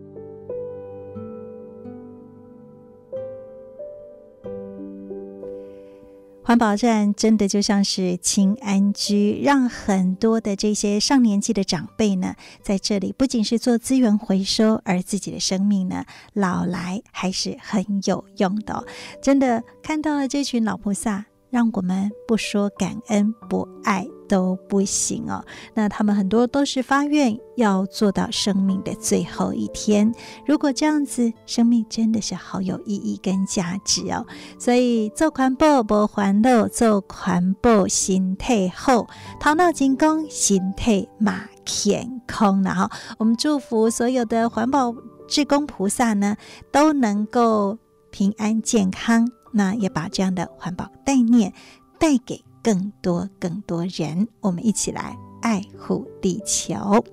[6.47, 18.85] 环保站真的就像是轻安居，让很多的这些上年纪的长辈呢，在这里不仅是做资源回收，而自己的生命呢，老来还是很有用的。
[19.23, 21.25] 真的看到了这群老菩萨。
[21.55, 25.45] 让我们不说感恩、不爱都不行哦。
[25.73, 30.13] 那他们很多都是发愿要做到生命的最后一天。
[30.45, 34.27] 如果这样子，生命真的是好有意义跟价值哦。
[34.59, 39.07] 所以做环保不环路，做环保心退后，
[39.39, 42.61] 头脑精工，心态嘛健康。
[42.65, 44.93] 然后我们祝福所有的环保
[45.29, 46.37] 志工菩萨呢，
[46.73, 47.79] 都能够。
[48.11, 51.53] 平安健康，那也把这样的环保概念
[51.99, 54.29] 带给更多更多人。
[54.41, 57.05] 我们一起来爱护地球。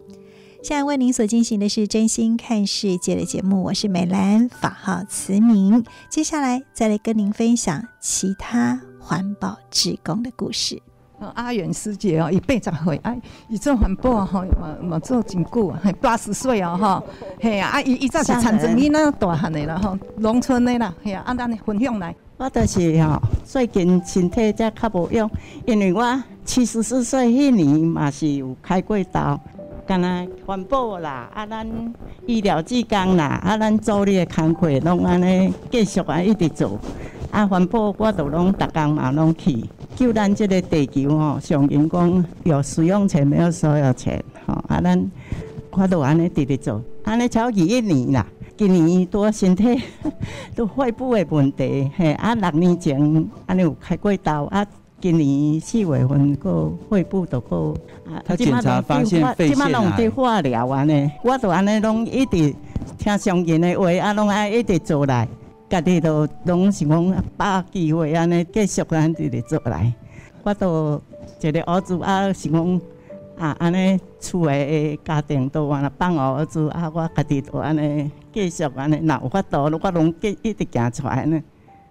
[0.63, 5.83] 现在为您所进行的是真心看世界的节目，我是美兰，法号慈明。
[6.09, 10.81] 接下来再来跟您分享其他环保志工的故事。
[11.35, 17.07] 阿远师姐哦，伊八十岁，哎，伊做环保啊，吼，嘛嘛做真久啊，系八十岁啊，吼，
[17.39, 22.15] 嘿啊，啊，伊伊早是田庄囡仔大汉的啦，吼，农村的啦，嘿啊，啊，咱分享来。
[22.41, 25.29] 我就是吼，最近身体则较无用，
[25.67, 29.39] 因为我七十四岁迄年嘛是有开过刀，
[29.85, 31.93] 干那环保啦，啊，咱
[32.25, 36.79] 医疗志工啦，啊，咱做哩个工课拢安尼继续啊一直做，
[37.29, 39.63] 啊，环保我都拢逐工嘛拢去。
[39.95, 45.11] 救咱这个地球吼，上人讲有使用钱没有所有钱，吼啊，咱
[45.69, 48.20] 我都安尼直直做，安尼超过一年啦。
[48.61, 49.81] 今年多身体
[50.55, 52.95] 都肺部的问题，嘿啊，六年前
[53.47, 54.63] 安尼有开过刀，啊，
[54.99, 57.73] 今年四月份个肺部都个
[58.07, 59.69] 啊，他检查发现肺腺癌。
[59.71, 62.53] 拢在化疗安尼，我都安尼拢一直
[62.99, 65.27] 听上人的话，啊，拢爱一直做来。
[65.67, 69.91] 家己都拢是讲把握机会安尼继续安直直做来，
[70.43, 71.01] 我都
[71.41, 72.81] 一个儿子啊是讲
[73.39, 81.41] 啊安尼厝诶家庭都安尼放我儿子啊，我家己都安尼继续安尼，若有法度我拢继一直行出来呢，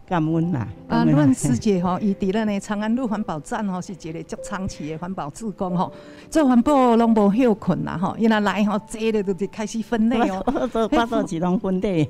[0.07, 0.66] 感恩啦。
[0.88, 5.93] 啊，阮师姐吼，伊伫咱诶长安路环保站吼，是一个足长期诶环保志工吼，
[6.28, 10.45] 做环保拢无休困啦吼，伊若来吼，坐咧就就开始分类哦，
[10.91, 12.09] 发到自动分类。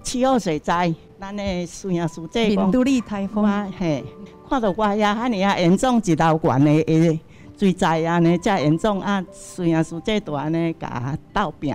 [0.00, 3.44] 气候水灾，咱的孙亚书记讲，印度尼台风，
[3.76, 4.04] 嘿，
[4.48, 7.18] 看到我遐安尼啊严重，一道管的诶
[7.58, 11.74] 水灾安尼遮严重啊，孙亚书记都安尼甲斗拼，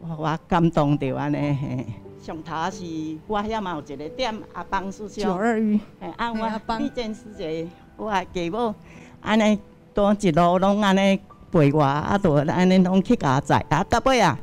[0.00, 1.86] 我我感动着安尼嘿。
[2.22, 2.84] 上头是
[3.26, 8.74] 我遐嘛有一个店阿邦师兄，九二一，嘿，啊我李建师姐，我家某
[9.20, 9.58] 安尼
[9.94, 11.18] 都一路拢安尼
[11.50, 14.38] 陪我，啊都安尼拢去加载，啊到尾啊，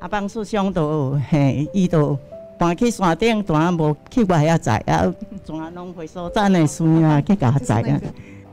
[0.00, 2.18] 阿邦师兄都嘿，伊都。
[2.58, 5.10] 搬去山顶，当无去外遐载啊，
[5.46, 7.98] 全拢回收站的孙啊去甲载啊，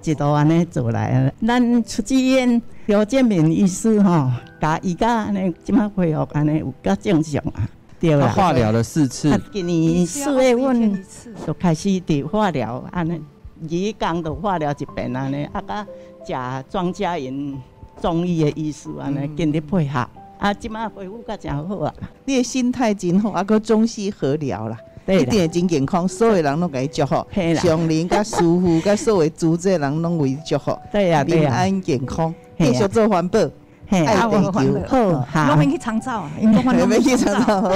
[0.04, 1.32] 一路安尼做来啊。
[1.46, 7.70] 咱出医院刘建明医师吼，甲伊甲安尼即马恢复安尼有较正常啊，
[8.00, 8.28] 对啦。
[8.30, 11.04] 化疗了四次，今年四月份
[11.46, 13.22] 就开始伫化疗安尼，
[13.68, 15.86] 一工就化疗一遍安尼，啊甲
[16.60, 17.58] 食庄家人
[18.02, 20.08] 中医的医师安尼尽力配合。
[20.40, 21.92] 啊，即马恢复甲诚好啊！
[22.26, 24.78] 你的心态真好，啊，搁中西合疗啦，
[25.08, 27.26] 一定会真健康，所有人拢给伊祝福，
[27.62, 33.40] 上人甲舒服甲所有组织人拢为伊祝福，对呀，平安健康，继续做环保。
[33.90, 34.52] 爱地
[34.88, 37.72] 球，好，我们去长照啊， 我们去创造，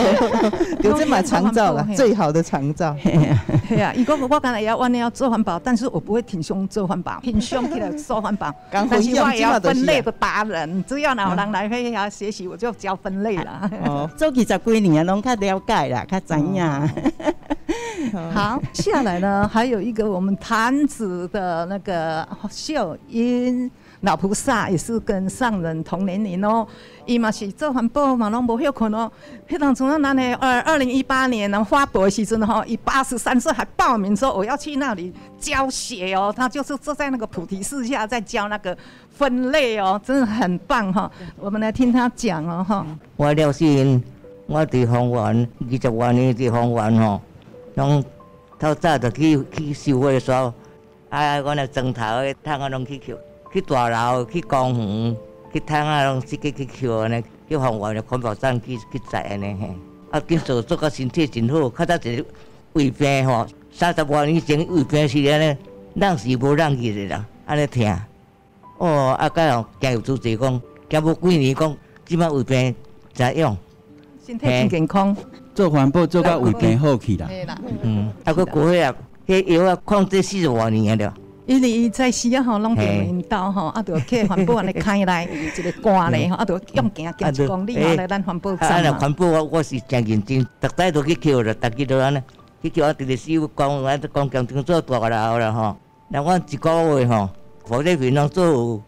[0.82, 2.96] 有这么长照了，最好的长照。
[3.04, 8.54] 对呀，如果 我刚才也要我要做环保，但是我不会挺胸做环保，挺胸起来做环保。
[8.72, 13.70] 但是我也要分类的达人，只要哪有人来会要学习，我就教分类了。
[13.86, 16.62] 哦，做几十几年啊，拢较了解啦，较知影。
[18.34, 23.72] 好，下来呢，还有一个我们坛子的那个秀英。
[24.02, 26.68] 老菩萨也是跟上人同年龄哦，
[27.06, 29.12] 伊嘛是做环保嘛，拢无休困哦。
[29.48, 38.76] 迄当从那年二二零一八年呢发博的时阵吼，伊八十三岁还报名说我要去那里教学哦，他就是坐在那个菩提树下在教那个
[39.10, 41.12] 分类哦，真的很棒哈。
[41.38, 42.84] 我们来听他讲哦哈。
[43.16, 44.02] 我了先，
[44.48, 47.22] 我地方玩二十多年地方玩吼，
[47.76, 48.04] 从
[48.58, 50.52] 透早就去去收货的时候，
[51.10, 53.16] 哎，我那砖头的桶我拢去捡。
[53.54, 55.18] 去大楼、去公园、
[55.52, 59.70] 去桶啊，拢自己去捡安尼，去环环的环保站去去载安尼嘿。
[60.12, 62.26] 啊，今做做个身体真好，较早一个
[62.74, 65.58] 胃病吼，三十多年前胃病是安尼，
[65.96, 68.00] 人是无人去的啦，安尼疼。
[68.78, 72.76] 哦，啊，甲哦，加有主持讲，加无几年讲，即摆胃病
[73.14, 73.56] 才用。
[74.26, 75.16] 身体真健康，
[75.54, 77.30] 做环保做到胃病好去啦。
[77.82, 78.96] 嗯，啊，佫过血啊，
[79.28, 81.14] 迄药啊，控制四十多年了。
[81.46, 88.90] 因为在时啊吼，拢电引导吼，啊，着去环保安尼开来 一个关咧吼，啊，着用行行一公里来咱环保站嘛。
[88.90, 92.22] 啊，环保我我是真认真，逐摆都去捡了，逐日都安尼。
[92.62, 95.76] 去叫我直直师傅讲，我讲工程做大了啦吼。
[96.10, 97.30] 那我一个月吼，
[97.64, 98.82] 火灾平常做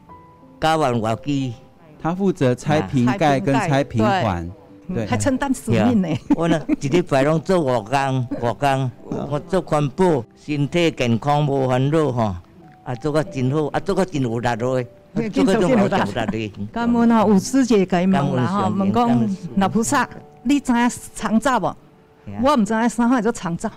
[0.62, 1.54] 九万外机。
[2.01, 4.51] 他负责拆瓶盖跟拆瓶环，
[4.94, 6.08] 对，还承担使命呢。
[6.36, 8.92] 我呢，一礼拜拢做五工， 五工，
[9.30, 12.36] 我做环保，身体健康无烦恼吼，
[12.84, 14.84] 啊，做个真好，啊，做个真有力咯。
[15.32, 16.52] 做个真有力。
[16.72, 20.10] 感恩啊，有师姐甲伊问啦吼，问讲老菩萨，
[20.42, 21.76] 你知影长照无？
[22.42, 23.70] 我毋知影啥叫做长照，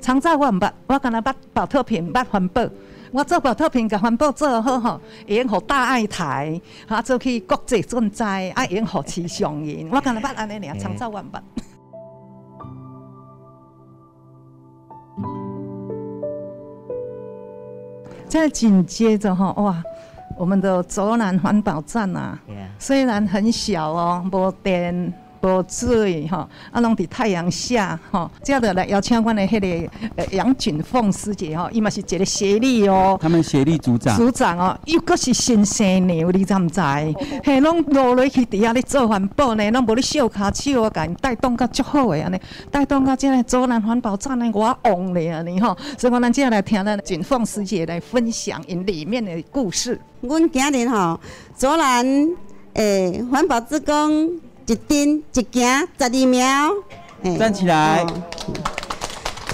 [0.00, 2.62] 长照我毋捌，我干那捌保特瓶，捌环保。
[3.12, 6.58] 我做保特瓶，甲环保做好吼，会用互大爱台，
[6.88, 9.86] 哈，做去国际赈灾，啊，会用互市上人。
[9.90, 11.40] 我干那捌安尼尔，长照我毋捌。
[18.26, 19.82] 再紧接着吼，哇，
[20.38, 22.38] 我们的卓兰环保站啊，
[22.78, 25.12] 虽然很小哦，无电。
[25.42, 33.18] 无水吼，啊，拢伫太阳下吼，接着来邀请阮的迄个杨锦凤师姐吼，伊嘛是一个协力哦。
[33.20, 34.16] 他们协力组长。
[34.16, 36.80] 组长哦，又阁是新生牛，你知毋知？
[37.42, 42.40] 嘿，拢落落去底下咧做环保呢，拢无咧小骹手啊，甲因带动甲足好诶安尼，
[42.70, 50.00] 带动甲即个左南环保站呢，我旺咧安尼吼，所以我咱接下来听咱锦凤师姐来分享因里面的故事。
[50.20, 51.18] 阮今日吼，
[51.56, 52.06] 左南
[52.74, 54.30] 诶环保职工。
[54.72, 56.72] 一丁一行十二秒，
[57.38, 58.06] 站起来。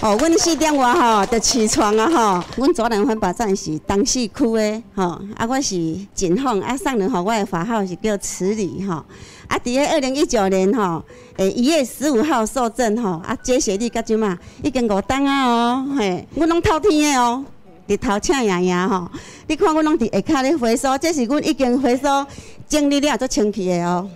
[0.00, 2.44] 哦，阮四点外吼就起床啊吼。
[2.56, 5.74] 阮卓兰环保站是东市区的吼，啊，我是
[6.14, 9.04] 锦凤，啊，上人吼，我的法号是叫慈礼吼。
[9.48, 11.02] 啊，伫个二零一九年吼，
[11.36, 17.44] 诶一月十五号受证吼，啊，接学历甲即嘛已经五档啊哦，嘿，阮拢透天的哦，
[17.88, 19.10] 日头请爷爷吼。
[19.48, 22.24] 你看阮拢伫下骹咧回收，这是阮已经回收
[22.68, 24.08] 整理了做清气的哦。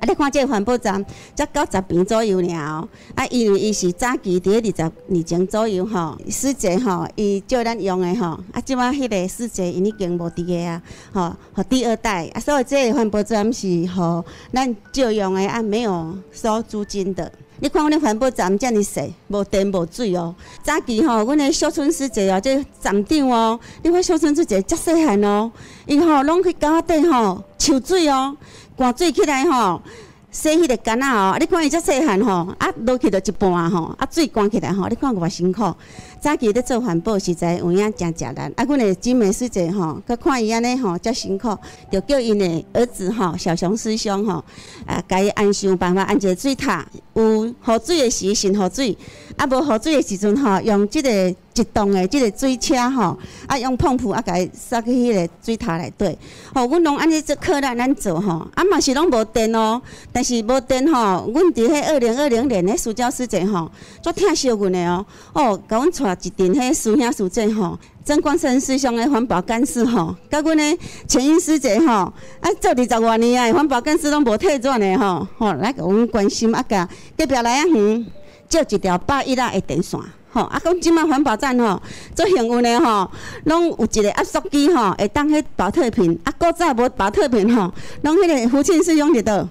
[0.00, 0.02] 啊！
[0.08, 10.82] 你看这个环保站才九十坪左右尔，啊，因为伊是早期伫二十年前左右吼，师姐吼，伊借咱用的吼，啊，即马迄个师姐因已经无伫个啊，
[11.12, 17.30] 吼，互第二代，啊，所以这个环保站是互咱借用的，啊，没有收租金的。
[17.62, 20.34] 你看阮的环保站遮尔细，无电无水哦。
[20.62, 25.52] 早期吼，阮的小春师姐哦，这站长哦，你看小春师姐遮细汉哦，
[25.84, 28.34] 伊吼拢去沟仔底吼抽水哦。
[28.80, 29.82] 灌水起来吼，
[30.30, 35.74] 洗迄个干仔哦，你看伊遮细汉吼，啊落去就一半吼，啊水灌起来吼，你看偌辛苦。
[36.20, 41.56] 早期咧做环保实在有影真食力，啊，阮的金梅师姐吼，佮看伊安尼吼，遮辛苦，
[41.90, 44.44] 就叫因诶儿子吼，小熊师兄吼，
[44.84, 47.54] 啊，甲伊安想办法安一个水塔，有雨
[47.86, 48.98] 水的时先雨水，
[49.36, 56.18] 啊，无雨水的时阵吼，用即个一动的即个水车吼，啊，用 pomp 铺啊，甲伊撒去迄个水塔内底。
[56.54, 59.80] 吼，阮拢安尼做客咱咱做吼，啊嘛是拢无电哦，
[60.12, 63.70] 但是无电吼，阮伫迄二零二零年咧，苏娇师姐吼，
[64.02, 65.90] 足疼惜阮的哦，哦，甲阮。
[66.20, 78.06] 一阵迄师兄师姐吼，曾光生师兄的环保干事吼，甲阮的前英师姐吼，啊做二十多年啊，环保干事拢无退转的吼，吼来甲阮关心啊，甲隔壁来啊远
[78.48, 80.00] 借一条百一啊的电线，
[80.32, 81.80] 吼啊讲即马环保站吼
[82.14, 83.10] 做幸运的吼，
[83.44, 89.48] 拢有一个压缩机吼，会当迄保特瓶，啊古早无保特瓶吼，拢迄个父亲是用伫倒。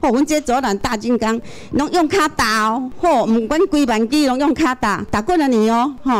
[0.00, 1.40] 哦，阮这卓兰大金刚，
[1.72, 6.12] 拢用卡打哦，吼，毋管几万机拢用卡打，打过了年哦，吼，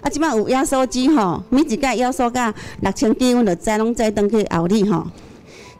[0.00, 5.06] 啊，即摆有压缩机吼，每一个压缩到六千机，阮就载拢载登去后里吼。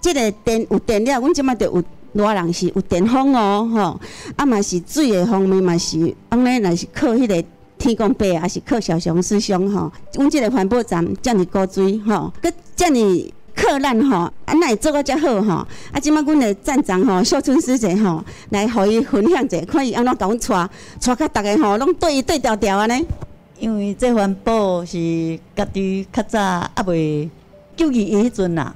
[0.00, 1.82] 即个电有电了，阮即摆就有
[2.12, 4.00] 热人是有电风哦，吼，
[4.36, 7.44] 啊嘛是水的方面嘛是，安尼若是靠迄个
[7.78, 13.30] 天公伯，还是靠小熊师兄吼，阮即个环保站遮尔古锥吼，佮遮尔。
[13.54, 15.54] 客难吼，啊，那会做个遮好吼，
[15.92, 23.06] 啊，即摆阮的站长吼，秀春师姐吼，来互伊分享者，看伊安怎甲阮带，带甲逐个吼，拢对伊对调调安尼。
[23.60, 27.30] 因为这环保是家己较早啊未
[27.76, 28.74] 纠结伊迄阵啦，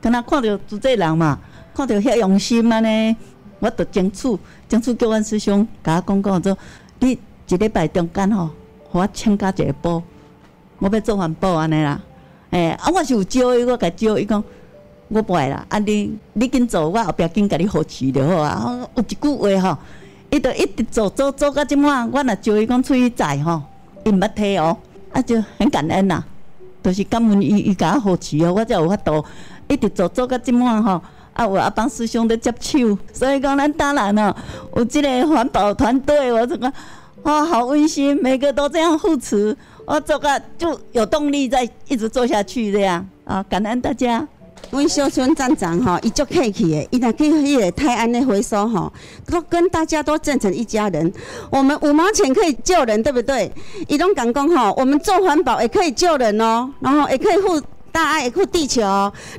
[0.00, 1.38] 敢若看到做这人嘛，
[1.74, 3.16] 看到遐用心安尼，
[3.60, 4.36] 我着争取，
[4.68, 6.58] 争取叫阮师兄甲我讲讲做，
[6.98, 7.18] 你
[7.48, 8.50] 一礼拜中间吼，
[8.90, 10.02] 互我请假一个补，
[10.80, 12.00] 我要做环保安尼啦。
[12.50, 14.42] 诶、啊，我是有招伊，我甲招伊讲，
[15.08, 15.64] 我不爱啦。
[15.68, 18.88] 啊你，你紧做，我后壁紧甲你扶持就好啊。
[18.94, 19.78] 有一句话吼，
[20.30, 23.62] 伊着一直做做做到即满，我若招伊讲出去载吼，
[24.04, 24.76] 伊毋捌退哦，
[25.12, 26.22] 啊就很感恩呐，
[26.82, 29.24] 都、是感恩伊伊甲我扶持哦，我才有法度
[29.68, 31.00] 一直做做到即满吼。
[31.32, 34.34] 啊，有阿帮师兄在接手，所以讲咱当然哦，
[34.74, 36.72] 有即个环保团队，我这个
[37.24, 39.54] 哇，好温馨，每个都这样扶持。
[39.86, 44.26] 我做个就有动力再一直做下去，这样啊，感恩大家。
[44.70, 48.92] 阮小村站长吼，伊足客气的，伊若去迄个泰安的回收吼，
[49.30, 51.12] 都跟大家都变成一家人。
[51.50, 53.52] 我们五毛钱可以救人，对不对？
[53.86, 57.62] 伊拢讲讲吼，我们做环保也可以救人哦，然后也可以护
[57.92, 58.82] 大爱，护地球。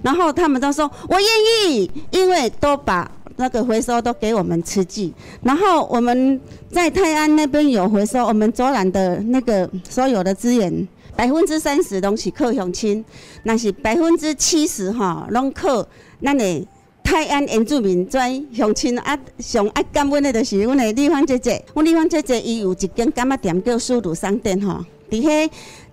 [0.01, 5.13] 然后他们都说我愿意，因为都把那个回收都给我们慈济。
[5.41, 10.88] 然后我们在泰安那边有回收，我们卓兰的那个所有的资源。
[11.15, 13.03] 百分之三十拢是靠乡亲，
[13.41, 15.83] 那是百分之七十哈，拢靠
[16.23, 16.67] 咱的
[17.03, 21.65] 泰安原住民在乡亲啊，上爱感恩的，就是阮的丽芳姐姐。
[21.73, 25.49] 阮丽芳姐姐伊有一间柑仔店叫苏鲁商店吼，伫遐。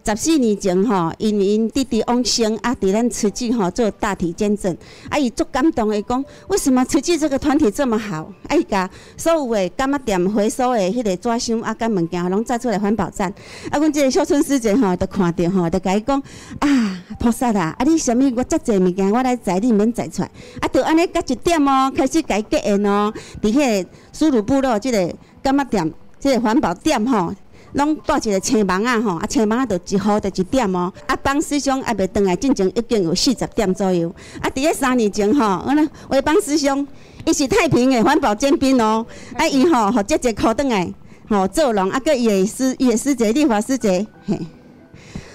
[0.06, 4.76] 十四年前吼，因因弟弟往生啊，伫咱慈济吼做大体见证，
[5.08, 8.30] 啊伊足感动的讲，为什么慈济这个团体这么好？
[8.48, 13.32] 啊伊甲所有的柑仔店回收的迄个纸箱啊，甲物件拢载出来环保站。
[13.70, 16.22] 啊，阮这个小村师姐吼，就看着吼，就甲伊讲
[16.58, 20.30] 啊，菩萨啊，啊你啥物我遮济物件我来载，你免载出来。
[20.60, 24.98] 啊，就安尼甲一点哦，开始改结缘哦，伫迄个苏鲁部落即个
[25.42, 27.34] 柑仔店，即个环保店吼。
[27.74, 30.92] 拢带一个青芒啊吼，啊青芒啊，就一号就一点哦。
[31.06, 34.08] 啊，帮师兄还未转来，进前已经有四十点左右。
[34.40, 36.86] 啊，伫咧三年前吼，我呢为帮师兄，
[37.26, 39.04] 伊是太平的环保尖兵哦。
[39.34, 40.88] 啊，伊吼，互姐姐考转来，
[41.28, 44.38] 吼做龙啊，个伊的师，伊的师姐，丽华师姐，嘿，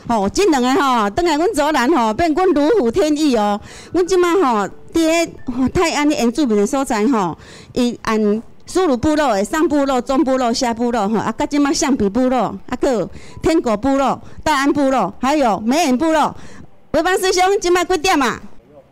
[0.08, 3.60] 吼，即两个吼，转来阮卓兰吼，变阮如虎添翼哦。
[3.92, 5.30] 阮即马吼，伫咧
[5.74, 7.38] 泰安的原住民的所在吼，
[7.74, 8.42] 伊按。
[8.70, 13.10] 苏鲁部落的上部落、中部落、下部落，吼，啊，甲即马橡皮部落，啊，个
[13.42, 16.36] 天果部落、大安部落，还有梅眼部落。
[16.92, 18.40] 维邦师兄，即马几点啊？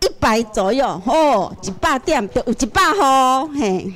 [0.01, 3.91] 一百左右，哦，一百点就有一百号，嘿，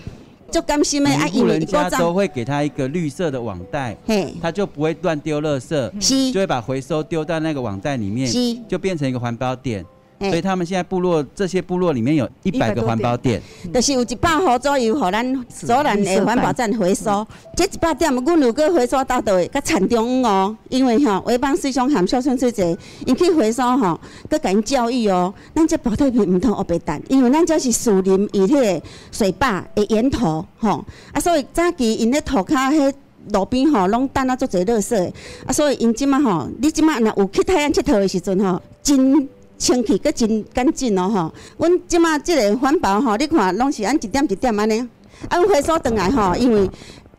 [0.51, 9.83] 就甘心的啊，因为家都会给他一个绿色的网袋，嘿，他就不会乱丢垃圾，是，就会把回收丢到那个网袋里面，是，就变成一个环保点。
[10.29, 13.41] 所以他们现在部落这些部落里面有一百个环保点，
[13.73, 17.25] 就是有一百户左右，互咱左兰的环保站回收。
[17.55, 23.99] 这一百点，阮如果回收到的，较田中央哦，因为吼，维邦师兄含孝顺姐姐，因去回收吼，
[24.29, 25.33] 佮甲因教育哦。
[25.55, 32.93] 咱这保特瓶毋通乌白蛋，因为咱这是树林伊迄个水坝的源头吼，啊，所以早期因咧涂骹迄
[33.33, 35.11] 路边吼，拢等啊做侪垃圾，
[35.47, 39.27] 啊，所以因即马吼，你即马若有去泰安佚佗的时阵吼，真。
[39.61, 44.79] 清气阁真干净哦吼，阮即马即个环保吼，你看拢是按一点一点安尼，
[45.29, 46.67] 啊，阮回收转来吼，因为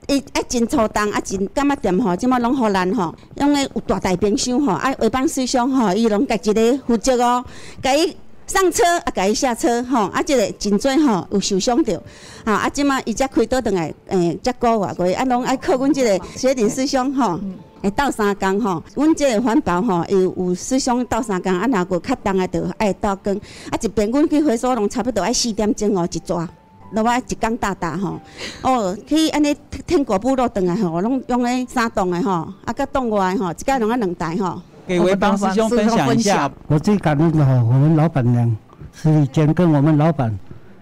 [0.09, 7.45] 伊爱真粗重，啊真感觉店吼，即马拢互咱吼，因为有大大冰箱吼，啊，维邦师兄吼，伊拢家一个负责哦，
[7.80, 8.16] 甲伊
[8.49, 12.03] 上车啊，甲伊下车吼，啊，即个真济吼有受伤着，
[12.43, 17.38] 啊，啊，即马伊才开倒转来，诶，才过外过，啊，拢爱靠阮即个雪顶师兄吼。
[17.83, 23.35] 会斗三工吼，阮即个环保吼，有有师兄斗三工，啊，若个较重的就爱斗工，
[23.70, 26.49] 啊，一边阮去回收拢差不多爱四点钟哦，一抓，
[26.93, 28.20] 落来一工大大吼，
[28.62, 29.55] 哦，去安尼
[29.87, 34.62] 天国部落转来吼，拢用诶三栋的吼，啊，甲栋外吼，一家拢啊两台吼。
[34.87, 36.51] 给维邦师兄分享一下。
[36.66, 38.57] 我最感恩的吼，我们老板娘
[38.93, 40.37] 是以前跟我们老板，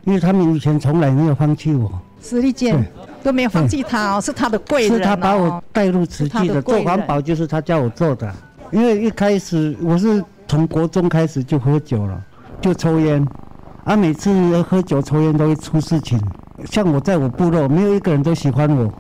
[0.05, 1.93] 因为他们以前从来没有放弃我。
[2.21, 2.85] 施丽娟。
[3.23, 4.95] 都没有放弃他哦，是他的贵人，哦。
[4.97, 8.33] 是他把我带入慈济的，做环保就是他叫我做的。
[8.71, 12.19] 因为一开始我是从国中开始就喝酒了，
[12.63, 13.23] 就抽烟，
[13.85, 16.19] 啊，每次喝酒抽烟都会出事情。
[16.65, 18.91] 像我在我部落，没有一个人都喜欢我，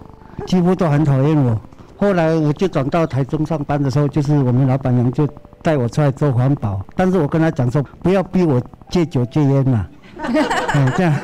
[0.47, 1.59] 几乎都很讨厌我。
[1.97, 5.27] 后来我就转到台中上班的时候，就是我们老板娘就
[5.63, 8.61] 带我出来做环保，但是我跟他讲说，不要逼我
[8.91, 9.87] 戒酒戒烟呐，
[10.75, 11.15] 嗯，这样，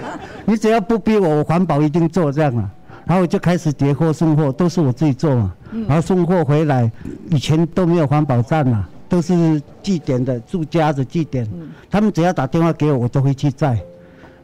[0.46, 2.70] 你只要不逼我，我环保一定做这样啊。
[3.04, 5.52] 然后我就开始叠货送货，都是我自己做嘛。
[5.86, 6.90] 然后送货回来，
[7.30, 11.48] 以前都没有环保站嘛，都是寄点的，住家的寄点。
[11.90, 13.78] 他们只要打电话给我，我都会去载。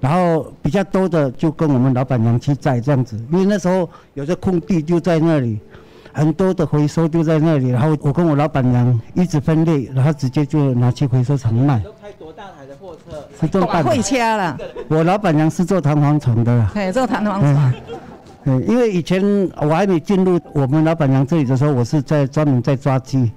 [0.00, 5.60] 然后比较多的就跟我们老板娘去载这样子，因为那时候有些空地就在那里，
[6.12, 7.68] 很多的回收就在那里。
[7.68, 11.82] 然后我跟我老板娘一直分类，然后直接就拿去回收厂卖。
[12.42, 13.28] 都开多大台的货车？
[13.40, 14.58] 是做大货车了。
[14.88, 16.66] 我老板娘是做弹簧床的。
[16.74, 17.74] 对，做弹簧床。
[18.44, 19.22] 嗯，因为以前
[19.60, 23.30] 我还没进入我们老板娘这里的时候，我是在专门在抓鸡，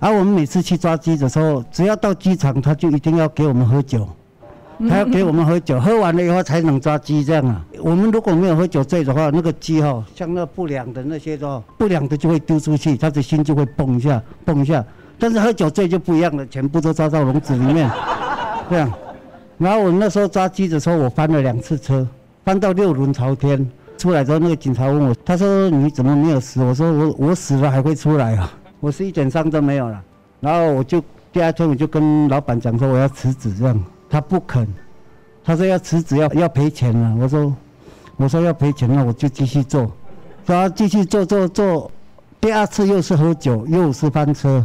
[0.00, 4.08] 而我们每次去抓鸡的时候，只要到机场，他就一定要给我们喝酒，
[4.88, 7.64] 他要给我们喝酒，喝完了以后才能抓鸡这样啊。
[7.80, 14.84] 我们如果没有喝酒醉的话，那个鸡哈，像那不良的那些的，不良的就会丢出去，他的心就会蹦一下，蹦一下。
[15.16, 17.88] 但是喝酒醉就不一样了，全部都抓到笼子里面，
[18.70, 18.90] 这样。
[19.58, 22.06] 然后我那时候抓鸡的时候，我翻了两次车，
[22.44, 23.70] 翻到六轮朝天。
[23.98, 26.62] 出来之后，那个警察问我，他说你怎么没有死？
[26.62, 28.50] 我说我我死了还会出来啊，
[28.80, 30.02] 我是一点伤都没有了。
[30.40, 34.66] 然后我就第二天我就跟老板讲说我要辞职这样，他不肯，
[35.44, 37.14] 他说要辞职要要赔钱了。
[37.20, 37.54] 我说
[38.16, 39.92] 我说要赔钱，了我就继续做。
[40.46, 41.90] 然后继续做做做，
[42.40, 44.64] 第二次又是喝酒，又是翻车，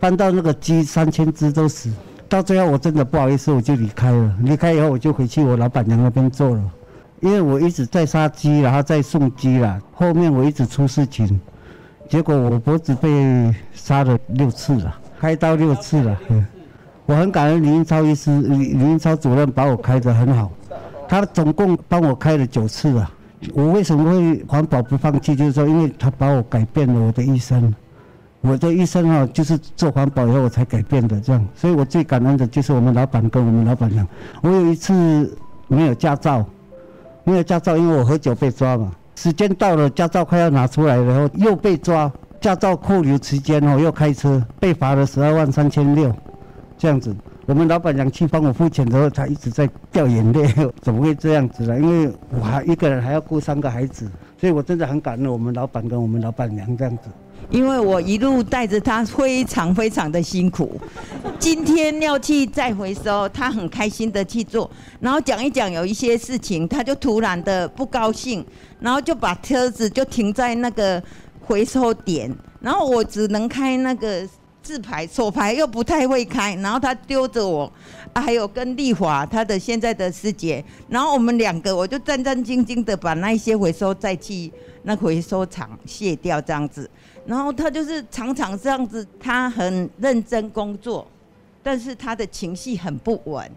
[0.00, 1.88] 翻到那个鸡三千只都死。
[2.32, 4.34] 到最后我真的不好意思，我就离开了。
[4.40, 6.62] 离开以后我就回去我老板娘那边做了，
[7.20, 9.78] 因为我一直在杀鸡，然后在送鸡啦。
[9.92, 11.38] 后面我一直出事情，
[12.08, 16.18] 结果我脖子被杀了六次了，开刀六次了。
[17.04, 20.50] 我很感恩林英超医师、林英超主任把我开得很好，
[21.06, 23.12] 他总共帮我开了九次了。
[23.52, 25.36] 我为什么会环保不放弃？
[25.36, 27.74] 就是说，因为他把我改变了我的一生。
[28.42, 34.06] 我的一生啊，就是做环保以后我才改变的这样，所以我最感恩的就是我们老板跟我们老板娘。
[34.42, 34.92] 我有一次
[35.68, 36.44] 没有驾照，
[37.22, 38.92] 没有驾照，因为我喝酒被抓嘛。
[39.14, 46.12] 时间到了，驾照快要拿出来，然后又被抓，驾照扣留期间哦，又开车被罚了十二万三千六，
[46.76, 47.14] 这样子。
[47.46, 51.78] 我们老板娘去帮我付钱的时候，她一直在掉眼泪， 怎么会这样子呢？
[51.78, 57.10] 因为我还一个人还要顾三个孩子，所以我真的很感恩我们老板跟我们老板娘这样子。
[57.52, 60.80] 因为我一路带着他，非常非常的辛苦。
[61.38, 64.70] 今天要去再回收，他很开心的去做。
[65.00, 68.42] 然后讲一讲有一些事情，他就突然的不高兴，
[68.80, 71.02] 然后就把车子就停在那个
[71.42, 72.34] 回收点。
[72.60, 74.26] 然后我只能开那个
[74.62, 76.54] 自排，手排又不太会开。
[76.54, 77.70] 然后他丢着我，
[78.14, 80.64] 还有跟丽华他的现在的师姐。
[80.88, 84.50] 然后我们两个，我就战战兢兢的把那一些回收再去
[84.84, 86.88] 那回收厂卸掉，这样子。
[87.24, 91.06] 然后他就是常常这样子，他很认真工作，
[91.62, 93.50] 但是他的情绪很不稳。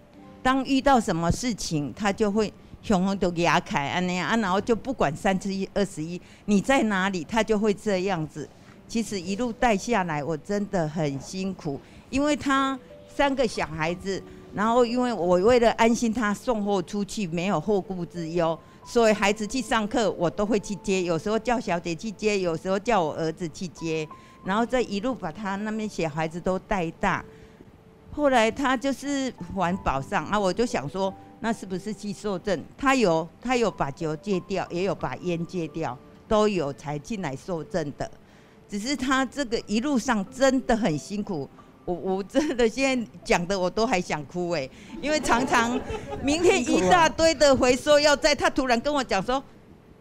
[0.43, 2.53] 当遇到什么事情，他就会
[2.83, 8.47] 熊熊都牙开啊那样啊，然后就不管三七二十一，你在哪里，他就会这样子。
[8.87, 14.21] 其实一路带下来，我真的很辛苦，因为他三个小孩子，
[14.53, 18.57] 然后因为我为了安心他送货出去，没有后顾之忧。
[18.85, 24.07] 所以孩子去上课，我都会去接，有时候叫小姐去接，有时候叫我儿子去接，
[24.43, 27.25] 然后这一路把他那边小孩子都带大。
[28.11, 32.63] 后来他就是环保上啊，我就想说，那是不是去受证？
[32.77, 38.09] 他有他有把酒戒掉，也有把烟戒掉，都有才进来受证的。
[38.69, 41.49] 只是他这个一路上真的很辛苦。
[41.85, 44.67] 我我真的现在讲的我都还想哭哎，
[45.01, 45.79] 因为常常
[46.23, 49.41] 明天一大堆的回收要在，他突然跟我讲说，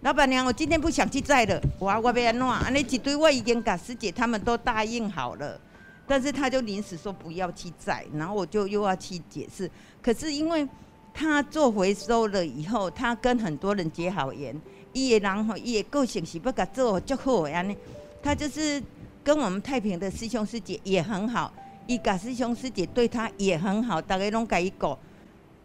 [0.00, 2.46] 老板娘，我今天不想去载了，我我要安怎？
[2.46, 5.60] 啊，那几堆我已经跟师姐他们都答应好了，
[6.06, 9.70] 但是他就临时说不要去载，然后我就又要去解释。
[10.02, 10.66] 可是因为
[11.12, 14.58] 他做回收了以后，他跟很多人结好缘，
[14.94, 17.76] 伊个人吼，伊个个性是不甲做足好安尼，
[18.22, 18.82] 他就是
[19.22, 21.52] 跟我们太平的师兄师姐也很好。
[21.86, 24.98] 伊甲师兄师姐对他也很好，大家拢甲伊讲。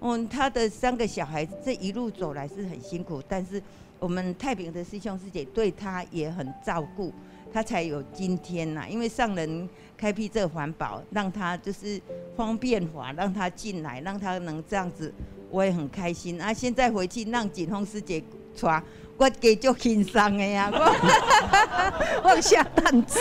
[0.01, 3.61] 嗯，他的三个小孩子这一路走来是很辛苦，但是
[3.99, 7.13] 我们太平的师兄师姐对他也很照顾，
[7.51, 8.85] 他才有今天呐。
[8.89, 9.67] 因为上人
[9.97, 12.01] 开辟这环保，让他就是
[12.35, 15.13] 方便化，让他进来，让他能这样子，
[15.49, 16.41] 我也很开心。
[16.41, 18.23] 啊，现在回去让锦峰师姐
[18.55, 18.83] 带。
[19.19, 23.19] 我给就轻松的 呀，我放下担子，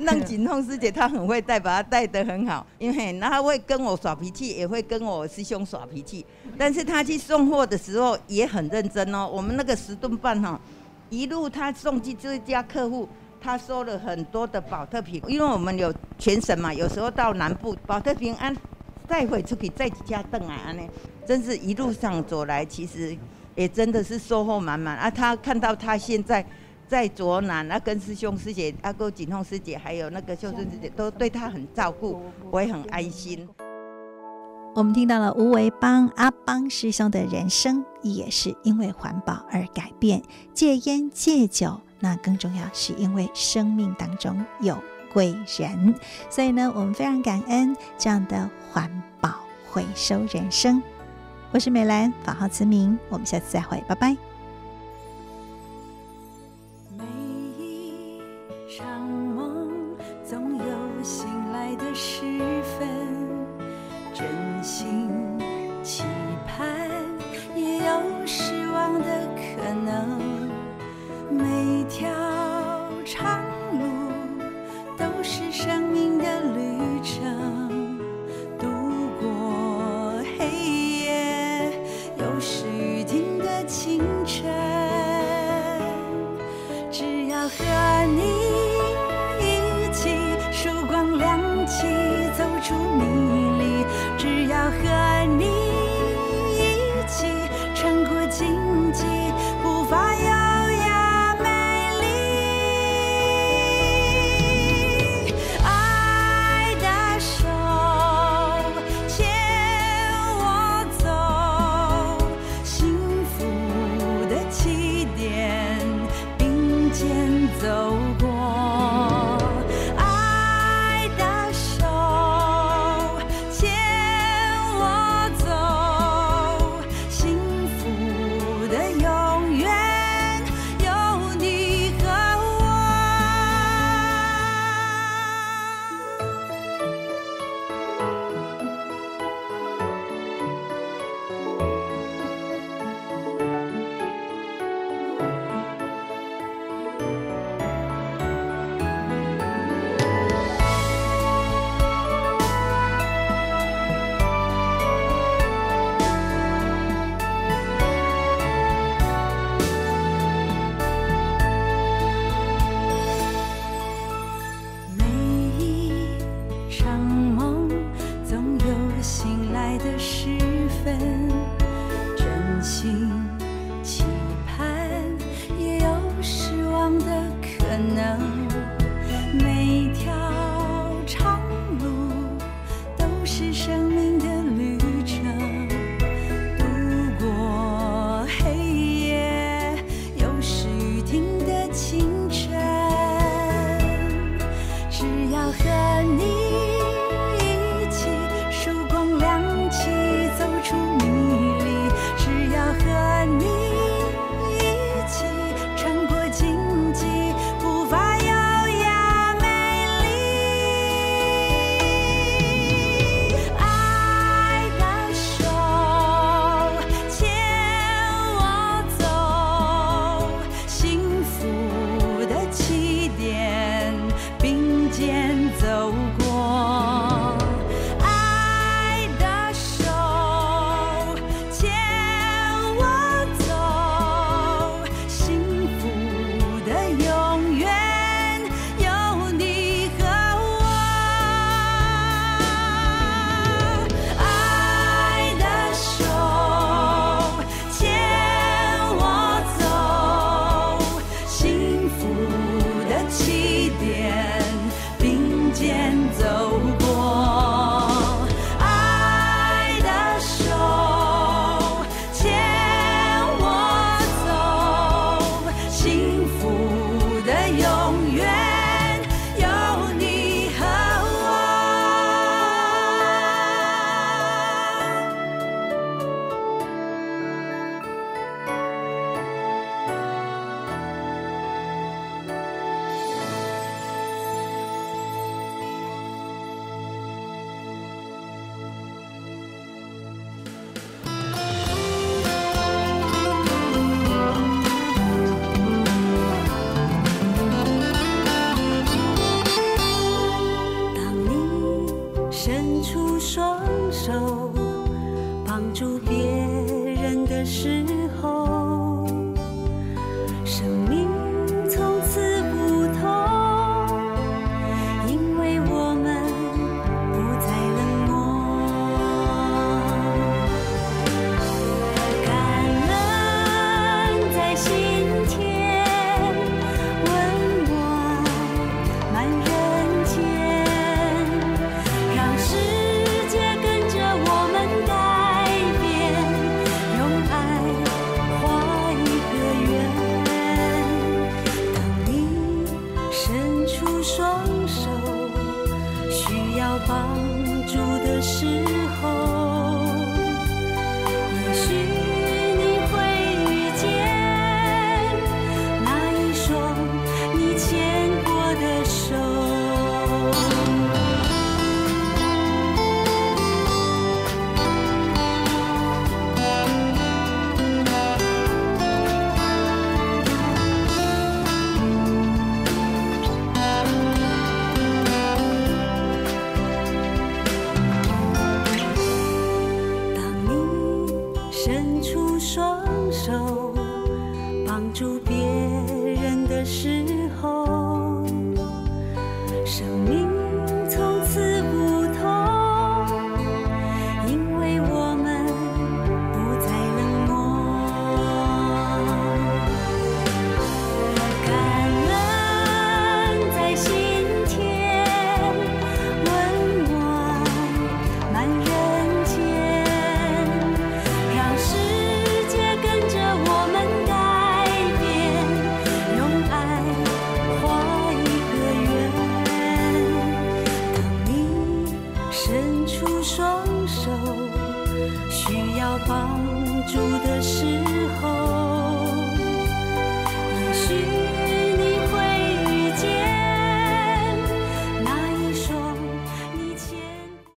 [0.00, 2.66] 让锦凤师姐她很会带，把她带得很好。
[2.76, 6.26] 因为然后会跟我耍脾气，也会跟我师兄耍脾气。
[6.58, 9.30] 但是他去送货的时候也很认真哦。
[9.32, 10.60] 我们那个十吨半哈，
[11.08, 13.08] 一路他送去这家客户，
[13.40, 18.52] 他收了很多的保特瓶，因为我们有全省嘛，有时候到南部保特瓶安
[19.06, 20.82] 带回出去再几家邓啊呢，
[21.24, 23.16] 真是一路上走来其实。
[23.58, 25.10] 也真的是收获满满啊！
[25.10, 26.46] 他看到他现在
[26.86, 33.48] 在卓南，啊，跟师兄师姐、阿哥锦凤师姐，还有那个秀顺师姐，都对他很照顾，我也很安心。
[34.76, 40.22] 我们听到了吴为邦阿邦师兄的人生，也是因为环保而改变，
[40.54, 44.78] 戒烟戒酒，那更重要是因为生命当中有
[45.12, 45.92] 贵人，
[46.30, 48.88] 所以呢，我们非常感恩这样的环
[49.20, 49.34] 保
[49.68, 50.80] 回收人生。
[51.50, 54.14] 我是美兰，法号慈明，我们下次再会，拜拜。
[56.96, 57.04] 每
[57.58, 58.20] 一
[58.68, 59.96] 场梦
[60.28, 62.20] 总有醒来的时
[62.78, 62.86] 分，
[64.12, 64.26] 真
[64.62, 65.08] 心
[65.82, 66.04] 期
[66.46, 66.68] 盼
[67.56, 70.17] 也有失望的可能，